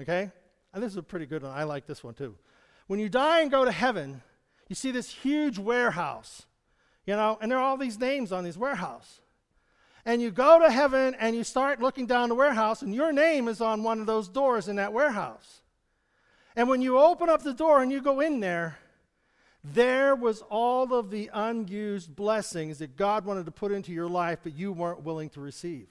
okay? 0.00 0.30
And 0.72 0.82
this 0.82 0.92
is 0.92 0.98
a 0.98 1.02
pretty 1.02 1.26
good 1.26 1.42
one. 1.42 1.52
I 1.52 1.64
like 1.64 1.86
this 1.86 2.04
one 2.04 2.14
too. 2.14 2.36
When 2.86 3.00
you 3.00 3.08
die 3.08 3.40
and 3.40 3.50
go 3.50 3.64
to 3.64 3.72
heaven, 3.72 4.22
you 4.68 4.76
see 4.76 4.90
this 4.90 5.10
huge 5.10 5.58
warehouse, 5.58 6.46
you 7.06 7.16
know, 7.16 7.38
and 7.40 7.50
there 7.50 7.58
are 7.58 7.64
all 7.64 7.76
these 7.76 7.98
names 7.98 8.32
on 8.32 8.44
this 8.44 8.56
warehouse. 8.56 9.20
And 10.04 10.22
you 10.22 10.30
go 10.30 10.60
to 10.60 10.70
heaven 10.70 11.16
and 11.18 11.34
you 11.34 11.44
start 11.44 11.80
looking 11.80 12.06
down 12.06 12.28
the 12.28 12.34
warehouse, 12.34 12.82
and 12.82 12.94
your 12.94 13.12
name 13.12 13.48
is 13.48 13.60
on 13.60 13.82
one 13.82 14.00
of 14.00 14.06
those 14.06 14.28
doors 14.28 14.68
in 14.68 14.76
that 14.76 14.92
warehouse. 14.92 15.62
And 16.54 16.68
when 16.68 16.80
you 16.80 16.98
open 16.98 17.28
up 17.28 17.42
the 17.42 17.52
door 17.52 17.82
and 17.82 17.92
you 17.92 18.00
go 18.00 18.20
in 18.20 18.40
there, 18.40 18.78
there 19.64 20.14
was 20.14 20.42
all 20.48 20.92
of 20.94 21.10
the 21.10 21.30
unused 21.32 22.14
blessings 22.14 22.78
that 22.78 22.96
God 22.96 23.24
wanted 23.24 23.46
to 23.46 23.52
put 23.52 23.72
into 23.72 23.92
your 23.92 24.08
life, 24.08 24.40
but 24.42 24.54
you 24.54 24.72
weren't 24.72 25.02
willing 25.02 25.28
to 25.30 25.40
receive. 25.40 25.88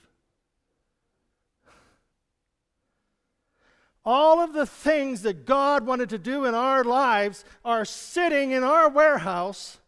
all 4.07 4.39
of 4.39 4.53
the 4.53 4.65
things 4.65 5.23
that 5.23 5.45
God 5.45 5.85
wanted 5.85 6.07
to 6.11 6.17
do 6.17 6.45
in 6.45 6.55
our 6.55 6.81
lives 6.85 7.43
are 7.65 7.83
sitting 7.83 8.51
in 8.51 8.63
our 8.63 8.87
warehouse 8.87 9.79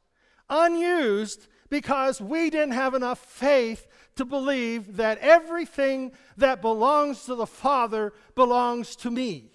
unused 0.50 1.48
because 1.70 2.20
we 2.20 2.50
didn't 2.50 2.74
have 2.74 2.94
enough 2.94 3.20
faith 3.20 3.88
to 4.18 4.26
believe 4.26 4.98
that 4.98 5.20
everything 5.20 6.12
that 6.36 6.62
belongs 6.62 7.24
to 7.28 7.36
the 7.36 7.48
Father 7.48 8.12
belongs 8.36 8.98
to 8.98 9.10
me. 9.10 9.52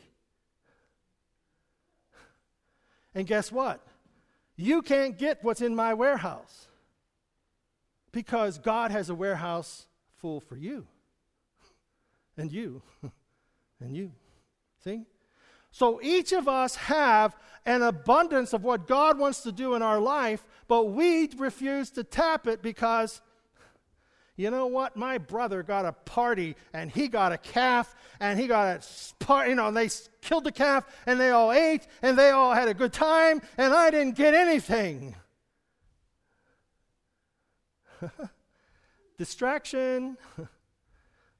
And 3.15 3.27
guess 3.27 3.53
what? 3.53 3.87
You 4.57 4.83
can't 4.83 5.19
get 5.19 5.43
what's 5.43 5.61
in 5.61 5.75
my 5.75 5.95
warehouse 5.95 6.69
because 8.13 8.59
God 8.59 8.91
has 8.91 9.11
a 9.11 9.15
warehouse 9.15 9.87
full 10.15 10.41
for 10.41 10.57
you 10.57 10.87
and 12.37 12.53
you 12.53 12.83
and 13.81 13.97
you. 13.97 14.13
See? 14.83 15.05
So 15.71 16.01
each 16.03 16.33
of 16.33 16.47
us 16.47 16.77
have 16.77 17.37
an 17.67 17.83
abundance 17.83 18.53
of 18.53 18.63
what 18.63 18.87
God 18.87 19.19
wants 19.19 19.41
to 19.43 19.51
do 19.51 19.75
in 19.75 19.83
our 19.83 19.99
life, 19.99 20.45
but 20.69 20.85
we 20.85 21.29
refuse 21.37 21.91
to 21.91 22.05
tap 22.05 22.47
it 22.47 22.63
because 22.63 23.23
you 24.37 24.51
know 24.51 24.67
what? 24.67 24.97
My 24.97 25.19
brother 25.19 25.63
got 25.63 25.85
a 25.85 25.93
party 25.93 26.57
and 26.73 26.91
he 26.91 27.07
got 27.07 27.31
a 27.33 27.39
calf 27.39 27.95
and 28.19 28.39
he 28.39 28.49
got 28.49 28.79
a 28.79 29.25
part, 29.25 29.49
you 29.49 29.55
know, 29.55 29.69
and 29.69 29.77
they 29.77 29.89
killed 30.23 30.45
the 30.45 30.53
calf 30.53 30.85
and 31.07 31.21
they 31.21 31.31
all 31.31 31.53
ate 31.53 31.87
and 32.03 32.19
they 32.19 32.31
all 32.31 32.53
had 32.53 32.67
a 32.69 32.75
good 32.75 32.93
time 32.93 33.41
and 33.57 33.73
I 33.73 33.91
didn't 33.91 34.17
get 34.17 34.35
anything. 34.35 35.15
Distraction. 39.19 40.17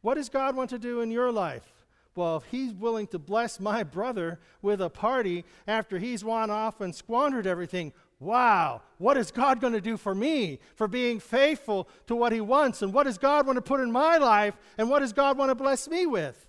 what 0.01 0.15
does 0.15 0.29
God 0.29 0.55
want 0.55 0.71
to 0.71 0.79
do 0.79 1.01
in 1.01 1.11
your 1.11 1.33
life? 1.33 1.75
Well, 2.17 2.37
if 2.37 2.45
he's 2.45 2.73
willing 2.73 3.09
to 3.09 3.19
bless 3.19 3.59
my 3.59 3.83
brother 3.83 4.39
with 4.63 4.81
a 4.81 4.89
party 4.89 5.45
after 5.67 5.99
he's 5.99 6.23
gone 6.23 6.49
off 6.49 6.81
and 6.81 6.95
squandered 6.95 7.45
everything, 7.45 7.93
wow, 8.21 8.83
what 8.99 9.17
is 9.17 9.31
God 9.31 9.61
going 9.61 9.73
to 9.73 9.81
do 9.81 9.97
for 9.97 10.15
me 10.15 10.59
for 10.77 10.89
being 10.89 11.21
faithful 11.21 11.89
to 12.07 12.17
what 12.17 12.33
he 12.33 12.41
wants? 12.41 12.83
And 12.83 12.93
what 12.93 13.05
does 13.05 13.19
God 13.19 13.47
want 13.47 13.57
to 13.57 13.63
put 13.63 13.81
in 13.81 13.91
my 13.93 14.17
life? 14.17 14.57
And 14.79 14.89
what 14.89 15.01
does 15.01 15.13
God 15.13 15.37
want 15.37 15.51
to 15.51 15.55
bless 15.55 15.89
me 15.89 16.07
with? 16.07 16.47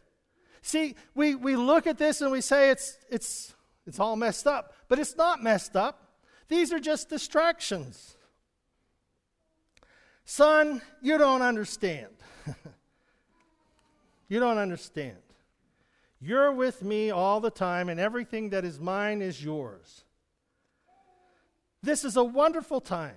See, 0.61 0.95
we, 1.13 1.35
we 1.35 1.55
look 1.55 1.85
at 1.85 1.97
this 1.97 2.21
and 2.21 2.31
we 2.31 2.41
say 2.41 2.69
it's, 2.69 2.97
it's, 3.09 3.53
it's 3.85 3.99
all 3.99 4.15
messed 4.15 4.47
up, 4.47 4.73
but 4.87 4.99
it's 4.99 5.15
not 5.15 5.43
messed 5.43 5.75
up. 5.75 6.17
These 6.47 6.71
are 6.71 6.79
just 6.79 7.09
distractions. 7.09 8.15
Son, 10.25 10.81
you 11.01 11.17
don't 11.17 11.41
understand. 11.41 12.13
you 14.27 14.39
don't 14.39 14.57
understand. 14.57 15.17
You're 16.19 16.51
with 16.51 16.81
me 16.81 17.11
all 17.11 17.39
the 17.39 17.51
time, 17.51 17.89
and 17.89 17.99
everything 17.99 18.49
that 18.49 18.65
is 18.65 18.79
mine 18.79 19.21
is 19.21 19.43
yours. 19.43 20.03
This 21.85 22.03
is 22.03 22.17
a 22.17 22.23
wonderful 22.23 22.81
time. 22.81 23.15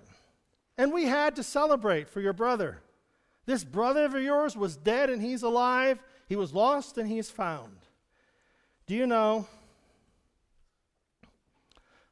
And 0.77 0.93
we 0.93 1.05
had 1.05 1.35
to 1.37 1.43
celebrate 1.43 2.09
for 2.09 2.21
your 2.21 2.33
brother. 2.33 2.83
This 3.47 3.65
brother 3.65 4.05
of 4.05 4.15
yours 4.15 4.57
was 4.57 4.77
dead 4.77 5.11
and 5.11 5.21
he's 5.21 5.43
alive. 5.43 5.99
He 6.29 6.37
was 6.37 6.53
lost 6.53 6.99
and 6.99 7.09
he's 7.09 7.31
found. 7.31 7.79
Do 8.87 8.95
you 8.95 9.07
know 9.07 9.47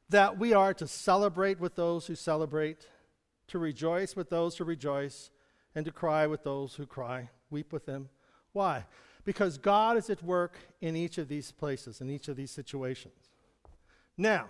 that 0.09 0.37
we 0.37 0.53
are 0.53 0.73
to 0.73 0.87
celebrate 0.87 1.59
with 1.59 1.75
those 1.75 2.07
who 2.07 2.15
celebrate, 2.15 2.87
to 3.47 3.59
rejoice 3.59 4.15
with 4.15 4.29
those 4.29 4.57
who 4.57 4.63
rejoice, 4.63 5.29
and 5.75 5.85
to 5.85 5.91
cry 5.91 6.27
with 6.27 6.43
those 6.43 6.75
who 6.75 6.85
cry, 6.85 7.29
weep 7.49 7.71
with 7.71 7.85
them? 7.85 8.09
Why? 8.51 8.85
because 9.27 9.57
God 9.57 9.97
is 9.97 10.09
at 10.09 10.23
work 10.23 10.57
in 10.79 10.95
each 10.95 11.17
of 11.17 11.27
these 11.27 11.51
places, 11.51 11.99
in 11.99 12.09
each 12.09 12.29
of 12.29 12.37
these 12.37 12.49
situations. 12.49 13.27
Now, 14.17 14.45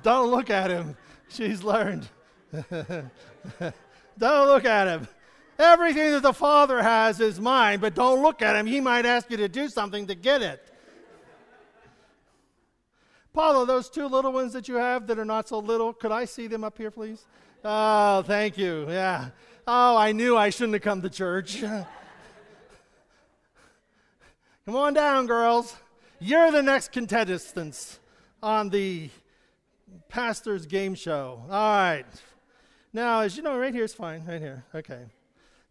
Don't 0.03 0.31
look 0.31 0.51
at 0.51 0.71
him. 0.71 0.97
She's 1.29 1.63
learned. 1.63 2.09
Don't 4.19 4.47
look 4.47 4.65
at 4.65 4.89
him. 4.89 5.09
Everything 5.59 6.13
that 6.13 6.23
the 6.23 6.33
Father 6.33 6.83
has 6.83 7.21
is 7.21 7.41
mine, 7.41 7.81
but 7.81 7.95
don't 7.95 8.23
look 8.23 8.43
at 8.43 8.55
him. 8.55 8.65
He 8.65 8.81
might 8.81 9.05
ask 9.05 9.29
you 9.29 9.37
to 9.39 9.49
do 9.49 9.69
something 9.69 10.07
to 10.07 10.15
get 10.15 10.41
it. 10.41 10.65
Paula, 13.33 13.67
those 13.67 13.91
two 13.91 14.07
little 14.07 14.33
ones 14.33 14.53
that 14.53 14.69
you 14.69 14.77
have 14.77 15.09
that 15.09 15.19
are 15.19 15.25
not 15.25 15.49
so 15.49 15.59
little, 15.59 15.93
could 15.93 16.13
I 16.13 16.27
see 16.27 16.47
them 16.47 16.63
up 16.63 16.79
here, 16.79 16.93
please? 16.93 17.27
Oh, 17.65 18.23
thank 18.23 18.57
you. 18.57 18.87
Yeah. 18.89 19.31
Oh, 19.67 19.97
I 19.97 20.13
knew 20.13 20.37
I 20.37 20.51
shouldn't 20.51 20.75
have 20.75 20.83
come 20.83 21.03
to 21.03 21.11
church. 21.11 21.61
come 21.63 21.87
on 24.77 24.95
down, 24.95 25.27
girls. 25.27 25.77
You're 26.21 26.53
the 26.53 26.63
next 26.63 26.93
contestants 26.93 27.99
on 28.43 28.69
the 28.69 29.11
pastor's 30.09 30.67
game 30.67 30.95
show. 30.95 31.43
All 31.51 31.73
right. 31.73 32.05
Now, 32.93 33.21
as 33.21 33.37
you 33.37 33.43
know, 33.43 33.59
right 33.59 33.75
here 33.75 33.85
is 33.85 33.95
fine. 33.95 34.25
Right 34.27 34.41
here. 34.41 34.65
Okay. 34.75 35.03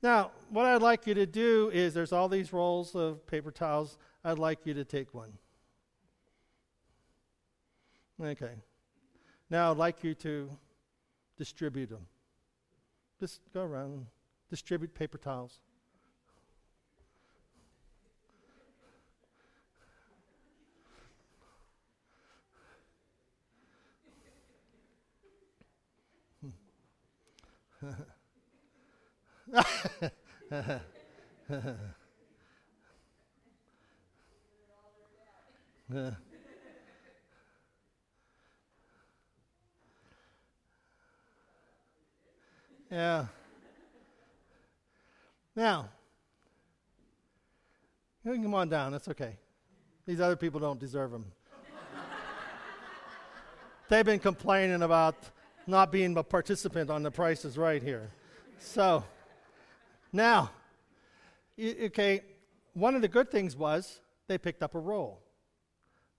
Now, 0.03 0.31
what 0.49 0.65
I'd 0.65 0.81
like 0.81 1.07
you 1.07 1.13
to 1.15 1.25
do 1.25 1.71
is 1.73 1.93
there's 1.93 2.11
all 2.11 2.29
these 2.29 2.53
rolls 2.53 2.95
of 2.95 3.25
paper 3.25 3.51
towels. 3.51 3.97
I'd 4.23 4.37
like 4.37 4.65
you 4.65 4.73
to 4.75 4.85
take 4.85 5.13
one. 5.13 5.33
Okay. 8.21 8.53
Now, 9.49 9.71
I'd 9.71 9.77
like 9.77 10.03
you 10.03 10.13
to 10.15 10.49
distribute 11.37 11.89
them. 11.89 12.05
Just 13.19 13.41
go 13.53 13.61
around 13.61 14.05
distribute 14.49 14.93
paper 14.93 15.17
towels. 15.17 15.59
yeah. 42.89 43.27
Now, 45.55 45.89
you 48.25 48.33
can 48.33 48.41
come 48.41 48.55
on 48.55 48.69
down. 48.69 48.91
That's 48.91 49.07
okay. 49.09 49.37
These 50.07 50.19
other 50.19 50.35
people 50.35 50.59
don't 50.59 50.79
deserve 50.79 51.11
them. 51.11 51.25
They've 53.89 54.05
been 54.05 54.19
complaining 54.19 54.81
about 54.81 55.15
not 55.67 55.91
being 55.91 56.17
a 56.17 56.23
participant 56.23 56.89
on 56.89 57.03
the 57.03 57.11
Price 57.11 57.45
is 57.45 57.57
Right 57.57 57.83
here. 57.83 58.09
So. 58.59 59.03
Now, 60.13 60.51
okay, 61.59 62.21
one 62.73 62.95
of 62.95 63.01
the 63.01 63.07
good 63.07 63.29
things 63.29 63.55
was 63.55 63.99
they 64.27 64.37
picked 64.37 64.63
up 64.63 64.73
a 64.73 64.79
roll. 64.79 65.19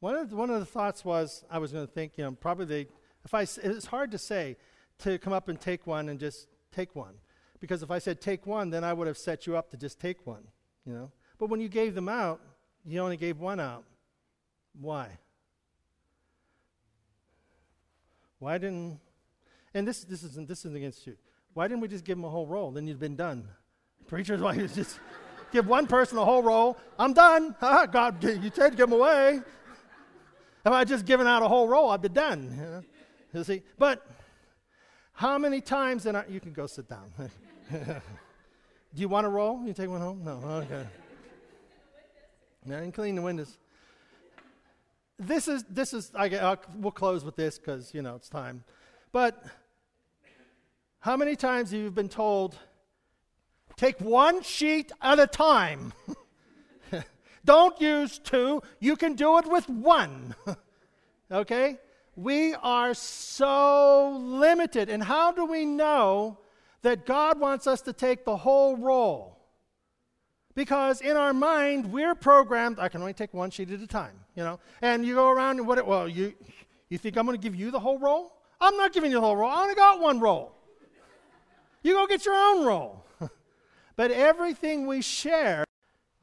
One 0.01 0.15
of 0.15 0.31
the, 0.31 0.37
one 0.37 0.51
of 0.51 0.61
the 0.61 0.67
thoughts 0.67 1.05
was 1.05 1.45
I 1.51 1.59
was 1.59 1.73
going 1.73 1.87
to 1.87 1.93
think, 1.93 2.13
you 2.17 2.25
know, 2.25 2.33
probably 2.33 2.67
they, 2.67 2.87
if 3.25 3.35
I, 3.35 3.43
it's 3.43 3.87
hard 3.87 4.11
to 4.13 4.19
say 4.19 4.57
to 4.99 5.19
come 5.19 5.33
up 5.33 5.49
and 5.49 5.61
take 5.61 5.87
one 5.87 6.09
and 6.09 6.21
just 6.21 6.49
take 6.71 6.95
one. 6.95 7.15
Because 7.61 7.83
if 7.83 7.91
I 7.91 7.99
said 7.99 8.21
take 8.21 8.47
one, 8.47 8.71
then 8.71 8.85
I 8.85 8.93
would 8.93 9.09
have 9.09 9.19
set 9.19 9.47
you 9.47 9.57
up 9.57 9.71
to 9.71 9.77
just 9.77 9.99
take 9.99 10.27
one, 10.27 10.45
you 10.87 10.93
know. 10.93 11.11
But 11.39 11.49
when 11.49 11.61
you 11.61 11.69
gave 11.69 11.95
them 11.95 12.09
out, 12.09 12.41
you 12.85 13.01
only 13.01 13.17
gave 13.17 13.41
one 13.41 13.59
out. 13.59 13.85
Why? 14.81 15.09
Why 18.39 18.59
didn't, 18.59 19.01
and 19.75 19.87
this, 19.87 20.05
this, 20.05 20.23
isn't, 20.23 20.49
this 20.49 20.61
isn't 20.61 20.77
against 20.77 21.07
you. 21.07 21.17
Why 21.55 21.69
didn't 21.69 21.81
we 21.81 21.89
just 21.89 22.05
give 22.05 22.17
them 22.17 22.25
a 22.25 22.31
whole 22.31 22.47
roll? 22.47 22.71
Then 22.71 22.87
you'd 22.87 23.01
been 23.01 23.17
done. 23.17 23.49
Preachers 24.07 24.41
want 24.43 24.59
you 24.59 24.69
just 24.69 24.99
give 25.53 25.67
one 25.67 25.87
person 25.87 26.19
a 26.19 26.25
whole 26.25 26.43
roll. 26.43 26.77
I'm 26.99 27.13
done. 27.13 27.55
God, 27.61 28.23
you 28.23 28.51
said 28.55 28.77
give 28.77 28.89
them 28.89 28.93
away. 28.93 29.41
If 30.65 30.73
I 30.73 30.85
just 30.85 31.07
given 31.07 31.27
out 31.27 31.43
a 31.43 31.49
whole 31.49 31.69
roll, 31.69 31.91
I'd 31.91 32.03
be 32.03 32.09
done. 32.09 32.85
You, 33.33 33.45
see, 33.45 33.63
but 33.79 34.07
how 35.13 35.39
many 35.39 35.61
times? 35.61 36.07
And 36.07 36.23
you 36.29 36.41
can 36.41 36.53
go 36.53 36.67
sit 36.67 36.89
down. 36.89 37.13
Do 37.71 39.03
you 39.03 39.09
want 39.09 39.27
a 39.27 39.31
roll? 39.31 39.63
You 39.67 39.73
take 39.73 39.89
one 39.89 40.01
home? 40.01 40.23
No. 40.25 40.33
Okay. 40.33 40.87
Now 42.65 42.81
you 42.83 42.93
clean 42.93 43.15
the 43.15 43.23
windows. 43.23 43.57
This 45.19 45.49
is 45.49 45.65
this 45.65 45.93
is. 45.93 46.13
I, 46.15 46.29
I'll, 46.37 46.61
we'll 46.77 46.93
close 46.93 47.25
with 47.25 47.37
this 47.37 47.59
because 47.59 47.95
you 47.95 48.03
know 48.03 48.17
it's 48.17 48.29
time. 48.29 48.65
But 49.13 49.43
how 51.01 51.17
many 51.17 51.37
times 51.37 51.71
have 51.71 51.81
you 51.81 51.91
been 51.91 52.09
told? 52.09 52.59
Take 53.77 54.01
one 54.01 54.43
sheet 54.43 54.93
at 55.01 55.19
a 55.19 55.27
time. 55.27 55.93
Don't 57.45 57.81
use 57.81 58.19
two. 58.19 58.63
You 58.81 58.97
can 58.97 59.15
do 59.15 59.39
it 59.39 59.51
with 59.51 59.69
one. 59.69 60.35
okay? 61.33 61.79
We 62.17 62.55
are 62.55 62.95
so 62.95 64.19
limited. 64.21 64.89
And 64.91 65.03
how 65.03 65.33
do 65.33 65.47
we 65.47 65.65
know 65.65 66.39
that 66.83 67.07
God 67.07 67.39
wants 67.39 67.67
us 67.67 67.81
to 67.83 67.93
take 67.93 68.25
the 68.25 68.37
whole 68.37 68.77
roll? 68.77 69.39
Because 70.57 71.01
in 71.01 71.17
our 71.17 71.33
mind, 71.33 71.93
we're 71.93 72.17
programmed, 72.17 72.81
I 72.81 72.89
can 72.89 73.01
only 73.01 73.13
take 73.13 73.33
one 73.33 73.51
sheet 73.51 73.71
at 73.71 73.81
a 73.81 73.87
time, 73.87 74.19
you 74.35 74.43
know. 74.43 74.59
And 74.83 75.07
you 75.07 75.15
go 75.15 75.31
around 75.31 75.59
and 75.59 75.69
what, 75.69 75.79
it, 75.79 75.87
well, 75.87 76.09
you, 76.09 76.35
you 76.89 76.99
think 76.99 77.17
I'm 77.17 77.25
going 77.25 77.39
to 77.39 77.43
give 77.43 77.55
you 77.55 77.71
the 77.71 77.79
whole 77.79 78.01
roll? 78.01 78.38
I'm 78.61 78.77
not 78.77 78.93
giving 78.93 79.11
you 79.11 79.17
the 79.17 79.21
whole 79.21 79.37
roll. 79.37 79.51
I 79.51 79.63
only 79.63 79.75
got 79.75 80.01
one 80.01 80.21
roll. 80.21 80.53
You 81.83 81.95
go 81.95 82.07
get 82.07 82.25
your 82.25 82.35
own 82.35 82.65
roll. 82.65 83.05
but 83.97 84.11
everything 84.11 84.87
we 84.87 85.01
share, 85.01 85.65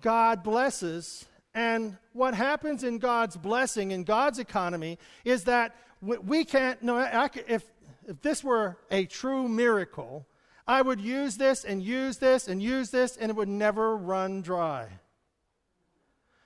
God 0.02 0.43
blesses. 0.43 1.26
And 1.54 1.98
what 2.13 2.34
happens 2.34 2.84
in 2.84 3.00
God's 3.00 3.38
blessing, 3.38 3.91
in 3.91 4.04
God's 4.04 4.39
economy, 4.39 5.00
is 5.24 5.45
that 5.45 5.76
we 6.02 6.43
can't, 6.43 6.84
no, 6.84 7.00
if, 7.48 7.63
if 8.06 8.21
this 8.21 8.43
were 8.43 8.78
a 8.91 9.06
true 9.06 9.48
miracle, 9.48 10.28
I 10.67 10.82
would 10.82 11.00
use 11.00 11.38
this 11.38 11.63
and 11.63 11.82
use 11.82 12.17
this 12.17 12.48
and 12.48 12.62
use 12.62 12.89
this, 12.89 13.17
and 13.17 13.30
it 13.30 13.36
would 13.36 13.48
never 13.48 13.95
run 13.95 14.41
dry. 14.41 14.88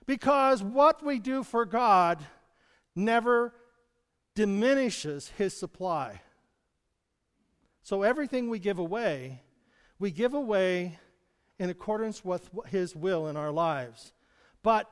Because 0.05 0.61
what 0.63 1.03
we 1.03 1.19
do 1.19 1.43
for 1.43 1.65
God 1.65 2.19
never 2.95 3.53
diminishes 4.35 5.31
his 5.37 5.57
supply. 5.57 6.21
So 7.81 8.03
everything 8.03 8.49
we 8.49 8.59
give 8.59 8.79
away, 8.79 9.41
we 9.97 10.11
give 10.11 10.33
away 10.33 10.99
in 11.57 11.69
accordance 11.69 12.23
with 12.23 12.49
his 12.67 12.95
will 12.95 13.27
in 13.27 13.35
our 13.35 13.51
lives. 13.51 14.13
But 14.63 14.91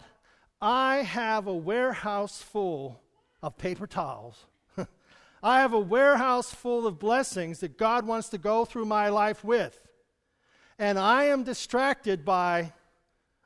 I 0.62 0.97
have 0.97 1.47
a 1.47 1.54
warehouse 1.54 2.41
full 2.41 3.00
of 3.41 3.58
paper 3.58 3.88
towels. 3.88 4.45
I 5.43 5.62
have 5.62 5.73
a 5.73 5.80
warehouse 5.80 6.54
full 6.54 6.88
of 6.88 7.00
blessings 7.00 7.60
that 7.60 7.78
God 7.78 8.06
wants 8.06 8.30
to 8.30 8.38
go 8.38 8.65
through 8.65 8.86
my 8.86 9.10
life 9.10 9.43
with. 9.43 9.80
And 10.80 11.00
I 11.00 11.26
am 11.26 11.43
distracted 11.43 12.26
by 12.26 12.73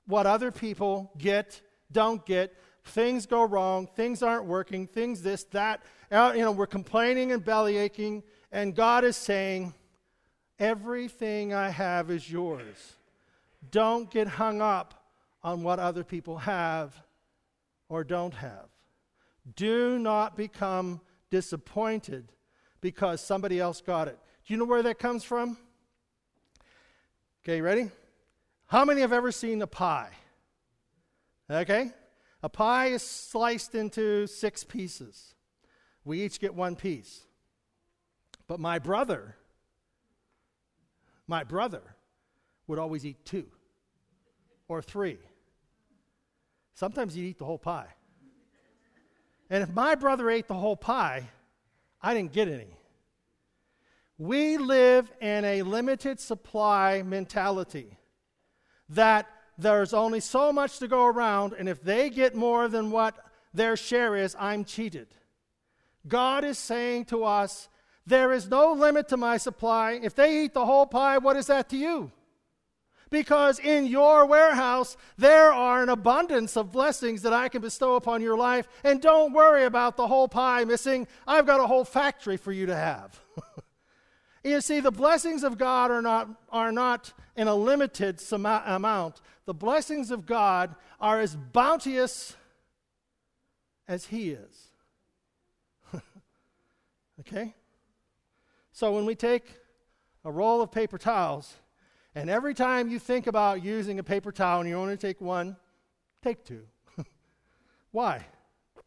what 0.05 0.25
other 0.25 0.51
people 0.51 1.11
get, 1.17 1.61
don't 1.91 2.25
get, 2.25 2.53
things 2.83 3.25
go 3.25 3.43
wrong, 3.43 3.87
things 3.95 4.23
aren't 4.23 4.45
working, 4.45 4.87
things 4.87 5.21
this, 5.21 5.43
that. 5.45 5.81
Uh, 6.11 6.33
you 6.35 6.41
know, 6.41 6.51
we're 6.51 6.67
complaining 6.67 7.31
and 7.31 7.43
belly 7.43 7.77
aching, 7.77 8.23
and 8.51 8.75
God 8.75 9.03
is 9.03 9.15
saying, 9.15 9.73
Everything 10.59 11.55
I 11.55 11.69
have 11.69 12.11
is 12.11 12.31
yours. 12.31 12.93
Don't 13.71 14.11
get 14.11 14.27
hung 14.27 14.61
up 14.61 15.07
on 15.41 15.63
what 15.63 15.79
other 15.79 16.03
people 16.03 16.37
have 16.37 16.93
or 17.89 18.03
don't 18.03 18.35
have. 18.35 18.67
Do 19.55 19.97
not 19.97 20.37
become 20.37 21.01
disappointed 21.31 22.31
because 22.79 23.21
somebody 23.21 23.59
else 23.59 23.81
got 23.81 24.07
it. 24.07 24.19
Do 24.45 24.53
you 24.53 24.59
know 24.59 24.65
where 24.65 24.83
that 24.83 24.99
comes 24.99 25.23
from? 25.23 25.57
Okay, 27.43 27.59
ready? 27.61 27.89
How 28.67 28.85
many 28.85 29.01
have 29.01 29.13
ever 29.13 29.31
seen 29.31 29.63
a 29.63 29.67
pie? 29.67 30.11
Okay? 31.49 31.91
A 32.43 32.49
pie 32.49 32.87
is 32.87 33.03
sliced 33.03 33.75
into 33.75 34.25
six 34.27 34.63
pieces. 34.63 35.35
We 36.03 36.23
each 36.23 36.39
get 36.39 36.55
one 36.55 36.75
piece. 36.75 37.21
But 38.47 38.59
my 38.59 38.79
brother, 38.79 39.35
my 41.27 41.43
brother 41.43 41.81
would 42.67 42.79
always 42.79 43.05
eat 43.05 43.23
two 43.25 43.45
or 44.67 44.81
three. 44.81 45.19
Sometimes 46.73 47.13
he'd 47.13 47.25
eat 47.25 47.37
the 47.37 47.45
whole 47.45 47.59
pie. 47.59 47.93
And 49.49 49.61
if 49.61 49.69
my 49.69 49.95
brother 49.95 50.29
ate 50.29 50.47
the 50.47 50.53
whole 50.53 50.77
pie, 50.77 51.29
I 52.01 52.13
didn't 52.13 52.31
get 52.31 52.47
any. 52.47 52.75
We 54.17 54.57
live 54.57 55.11
in 55.19 55.45
a 55.45 55.61
limited 55.61 56.19
supply 56.19 57.03
mentality 57.03 57.97
that 58.89 59.27
there's 59.61 59.93
only 59.93 60.19
so 60.19 60.51
much 60.51 60.79
to 60.79 60.87
go 60.87 61.05
around, 61.05 61.53
and 61.57 61.69
if 61.69 61.83
they 61.83 62.09
get 62.09 62.35
more 62.35 62.67
than 62.67 62.91
what 62.91 63.15
their 63.53 63.75
share 63.75 64.15
is, 64.15 64.35
I'm 64.39 64.65
cheated. 64.65 65.07
God 66.07 66.43
is 66.43 66.57
saying 66.57 67.05
to 67.05 67.23
us, 67.23 67.69
There 68.05 68.33
is 68.33 68.49
no 68.49 68.73
limit 68.73 69.07
to 69.09 69.17
my 69.17 69.37
supply. 69.37 69.99
If 70.01 70.15
they 70.15 70.43
eat 70.43 70.53
the 70.53 70.65
whole 70.65 70.87
pie, 70.87 71.19
what 71.19 71.37
is 71.37 71.47
that 71.47 71.69
to 71.69 71.77
you? 71.77 72.11
Because 73.11 73.59
in 73.59 73.87
your 73.87 74.25
warehouse, 74.25 74.95
there 75.17 75.51
are 75.51 75.83
an 75.83 75.89
abundance 75.89 76.55
of 76.55 76.71
blessings 76.71 77.21
that 77.23 77.33
I 77.33 77.49
can 77.49 77.61
bestow 77.61 77.95
upon 77.95 78.21
your 78.21 78.37
life. 78.37 78.69
And 78.85 79.01
don't 79.01 79.33
worry 79.33 79.65
about 79.65 79.97
the 79.97 80.07
whole 80.07 80.29
pie 80.29 80.63
missing. 80.63 81.07
I've 81.27 81.45
got 81.45 81.59
a 81.59 81.67
whole 81.67 81.83
factory 81.83 82.37
for 82.37 82.53
you 82.53 82.67
to 82.67 82.75
have. 82.75 83.19
you 84.45 84.61
see, 84.61 84.79
the 84.79 84.91
blessings 84.91 85.43
of 85.43 85.57
God 85.57 85.91
are 85.91 86.01
not, 86.01 86.29
are 86.49 86.71
not 86.71 87.11
in 87.35 87.49
a 87.49 87.55
limited 87.55 88.21
amount. 88.31 89.21
The 89.51 89.55
blessings 89.55 90.11
of 90.11 90.25
God 90.25 90.75
are 91.01 91.19
as 91.19 91.35
bounteous 91.35 92.37
as 93.85 94.05
He 94.05 94.29
is. 94.29 94.69
Okay? 97.19 97.53
So 98.71 98.93
when 98.93 99.05
we 99.05 99.13
take 99.13 99.43
a 100.23 100.31
roll 100.31 100.61
of 100.61 100.71
paper 100.71 100.97
towels, 100.97 101.53
and 102.15 102.29
every 102.29 102.53
time 102.53 102.87
you 102.87 102.97
think 102.97 103.27
about 103.27 103.61
using 103.61 103.99
a 103.99 104.03
paper 104.03 104.31
towel 104.31 104.61
and 104.61 104.69
you 104.69 104.75
only 104.77 104.95
take 104.95 105.19
one, 105.19 105.57
take 106.23 106.45
two. 106.45 106.63
Why? 107.91 108.25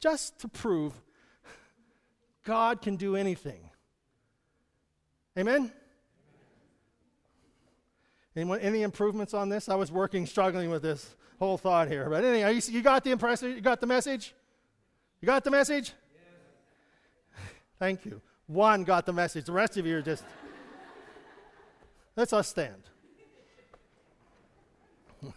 Just 0.00 0.38
to 0.38 0.48
prove 0.48 0.94
God 2.42 2.80
can 2.80 2.96
do 2.96 3.16
anything. 3.16 3.68
Amen? 5.38 5.70
Anyone, 8.36 8.60
any 8.60 8.82
improvements 8.82 9.32
on 9.32 9.48
this? 9.48 9.68
I 9.68 9.76
was 9.76 9.92
working, 9.92 10.26
struggling 10.26 10.68
with 10.68 10.82
this 10.82 11.14
whole 11.38 11.56
thought 11.56 11.88
here. 11.88 12.10
But 12.10 12.24
anyway, 12.24 12.54
you, 12.54 12.60
you 12.68 12.82
got 12.82 13.04
the 13.04 13.12
impression? 13.12 13.52
You 13.52 13.60
got 13.60 13.80
the 13.80 13.86
message? 13.86 14.34
You 15.20 15.26
got 15.26 15.44
the 15.44 15.52
message? 15.52 15.92
Thank 17.78 18.04
you. 18.04 18.20
One 18.46 18.82
got 18.82 19.06
the 19.06 19.12
message. 19.12 19.44
The 19.44 19.52
rest 19.52 19.76
of 19.76 19.86
you 19.86 19.98
are 19.98 20.02
just. 20.02 20.24
Let's 22.16 22.32
us 22.32 22.48
stand. 22.48 22.82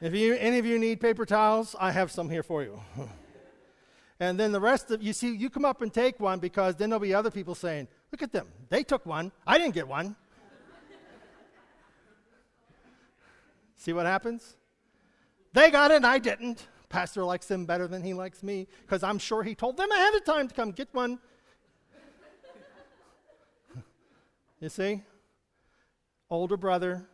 if 0.00 0.14
you, 0.14 0.34
any 0.34 0.58
of 0.58 0.66
you 0.66 0.78
need 0.78 1.00
paper 1.00 1.26
towels, 1.26 1.74
I 1.78 1.90
have 1.90 2.12
some 2.12 2.30
here 2.30 2.44
for 2.44 2.62
you. 2.62 2.80
and 4.20 4.38
then 4.38 4.52
the 4.52 4.60
rest 4.60 4.92
of 4.92 5.02
you 5.02 5.12
see, 5.12 5.34
you 5.34 5.50
come 5.50 5.64
up 5.64 5.82
and 5.82 5.92
take 5.92 6.20
one 6.20 6.38
because 6.38 6.76
then 6.76 6.90
there'll 6.90 7.00
be 7.00 7.12
other 7.12 7.32
people 7.32 7.56
saying, 7.56 7.88
"Look 8.12 8.22
at 8.22 8.32
them. 8.32 8.46
They 8.68 8.84
took 8.84 9.04
one. 9.04 9.32
I 9.46 9.58
didn't 9.58 9.74
get 9.74 9.88
one." 9.88 10.14
See 13.86 13.92
what 13.92 14.04
happens? 14.04 14.56
They 15.52 15.70
got 15.70 15.92
it 15.92 15.98
and 15.98 16.06
I 16.06 16.18
didn't. 16.18 16.66
Pastor 16.88 17.22
likes 17.22 17.46
them 17.46 17.66
better 17.66 17.86
than 17.86 18.02
he 18.02 18.14
likes 18.14 18.42
me 18.42 18.66
because 18.82 19.04
I'm 19.04 19.18
sure 19.18 19.44
he 19.44 19.54
told 19.54 19.76
them 19.76 19.92
ahead 19.92 20.12
of 20.14 20.24
time 20.24 20.48
to 20.48 20.54
come 20.54 20.72
get 20.72 20.88
one. 20.92 21.20
you 24.60 24.68
see? 24.68 25.02
Older 26.28 26.56
brother 26.56 27.06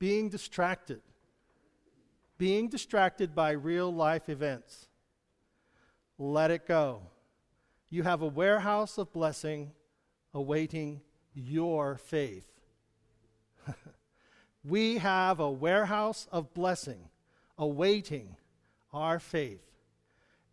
being 0.00 0.28
distracted, 0.28 1.02
being 2.36 2.68
distracted 2.68 3.32
by 3.32 3.52
real 3.52 3.94
life 3.94 4.28
events. 4.28 4.88
Let 6.18 6.50
it 6.50 6.66
go. 6.66 7.02
You 7.90 8.02
have 8.02 8.22
a 8.22 8.26
warehouse 8.26 8.98
of 8.98 9.12
blessing 9.12 9.70
awaiting 10.34 11.00
your 11.32 11.96
faith. 11.96 12.50
we 14.66 14.98
have 14.98 15.38
a 15.38 15.50
warehouse 15.50 16.26
of 16.32 16.52
blessing 16.52 17.08
awaiting 17.58 18.36
our 18.92 19.18
faith. 19.18 19.62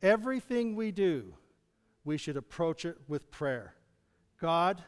Everything 0.01 0.75
we 0.75 0.91
do, 0.91 1.33
we 2.03 2.17
should 2.17 2.37
approach 2.37 2.85
it 2.85 2.97
with 3.07 3.31
prayer. 3.31 3.73
God, 4.39 4.83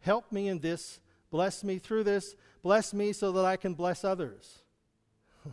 help 0.00 0.30
me 0.30 0.48
in 0.48 0.60
this. 0.60 1.00
Bless 1.30 1.64
me 1.64 1.78
through 1.78 2.04
this. 2.04 2.36
Bless 2.62 2.94
me 2.94 3.12
so 3.12 3.32
that 3.32 3.44
I 3.44 3.56
can 3.56 3.74
bless 3.74 4.04
others. 4.04 4.62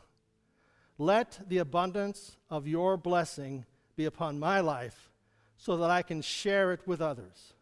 Let 0.97 1.39
the 1.47 1.57
abundance 1.57 2.37
of 2.49 2.67
your 2.67 2.97
blessing 2.97 3.65
be 3.95 4.05
upon 4.05 4.39
my 4.39 4.59
life 4.59 5.09
so 5.57 5.77
that 5.77 5.89
I 5.89 6.01
can 6.01 6.21
share 6.21 6.71
it 6.71 6.81
with 6.85 7.01
others. 7.01 7.53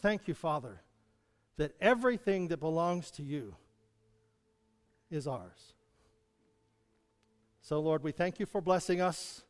Thank 0.00 0.26
you, 0.26 0.34
Father, 0.34 0.80
that 1.60 1.76
everything 1.78 2.48
that 2.48 2.58
belongs 2.58 3.10
to 3.10 3.22
you 3.22 3.54
is 5.10 5.26
ours. 5.26 5.74
So, 7.60 7.80
Lord, 7.80 8.02
we 8.02 8.12
thank 8.12 8.40
you 8.40 8.46
for 8.46 8.62
blessing 8.62 9.02
us. 9.02 9.42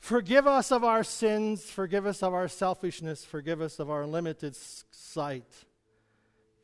Forgive 0.00 0.48
us 0.48 0.72
of 0.72 0.82
our 0.82 1.04
sins. 1.04 1.62
Forgive 1.70 2.06
us 2.06 2.24
of 2.24 2.34
our 2.34 2.48
selfishness. 2.48 3.24
Forgive 3.24 3.60
us 3.60 3.78
of 3.78 3.88
our 3.88 4.04
limited 4.04 4.56
sight. 4.56 5.64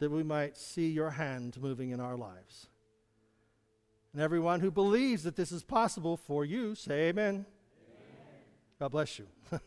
that 0.00 0.10
we 0.10 0.24
might 0.24 0.56
see 0.56 0.90
your 0.90 1.10
hand 1.10 1.56
moving 1.60 1.90
in 1.90 2.00
our 2.00 2.16
lives. 2.16 2.66
And 4.12 4.20
everyone 4.20 4.58
who 4.58 4.72
believes 4.72 5.22
that 5.22 5.36
this 5.36 5.52
is 5.52 5.62
possible 5.62 6.16
for 6.16 6.44
you, 6.44 6.74
say 6.74 7.10
amen. 7.10 7.46
amen. 7.46 7.46
God 8.80 8.88
bless 8.88 9.20
you. 9.20 9.28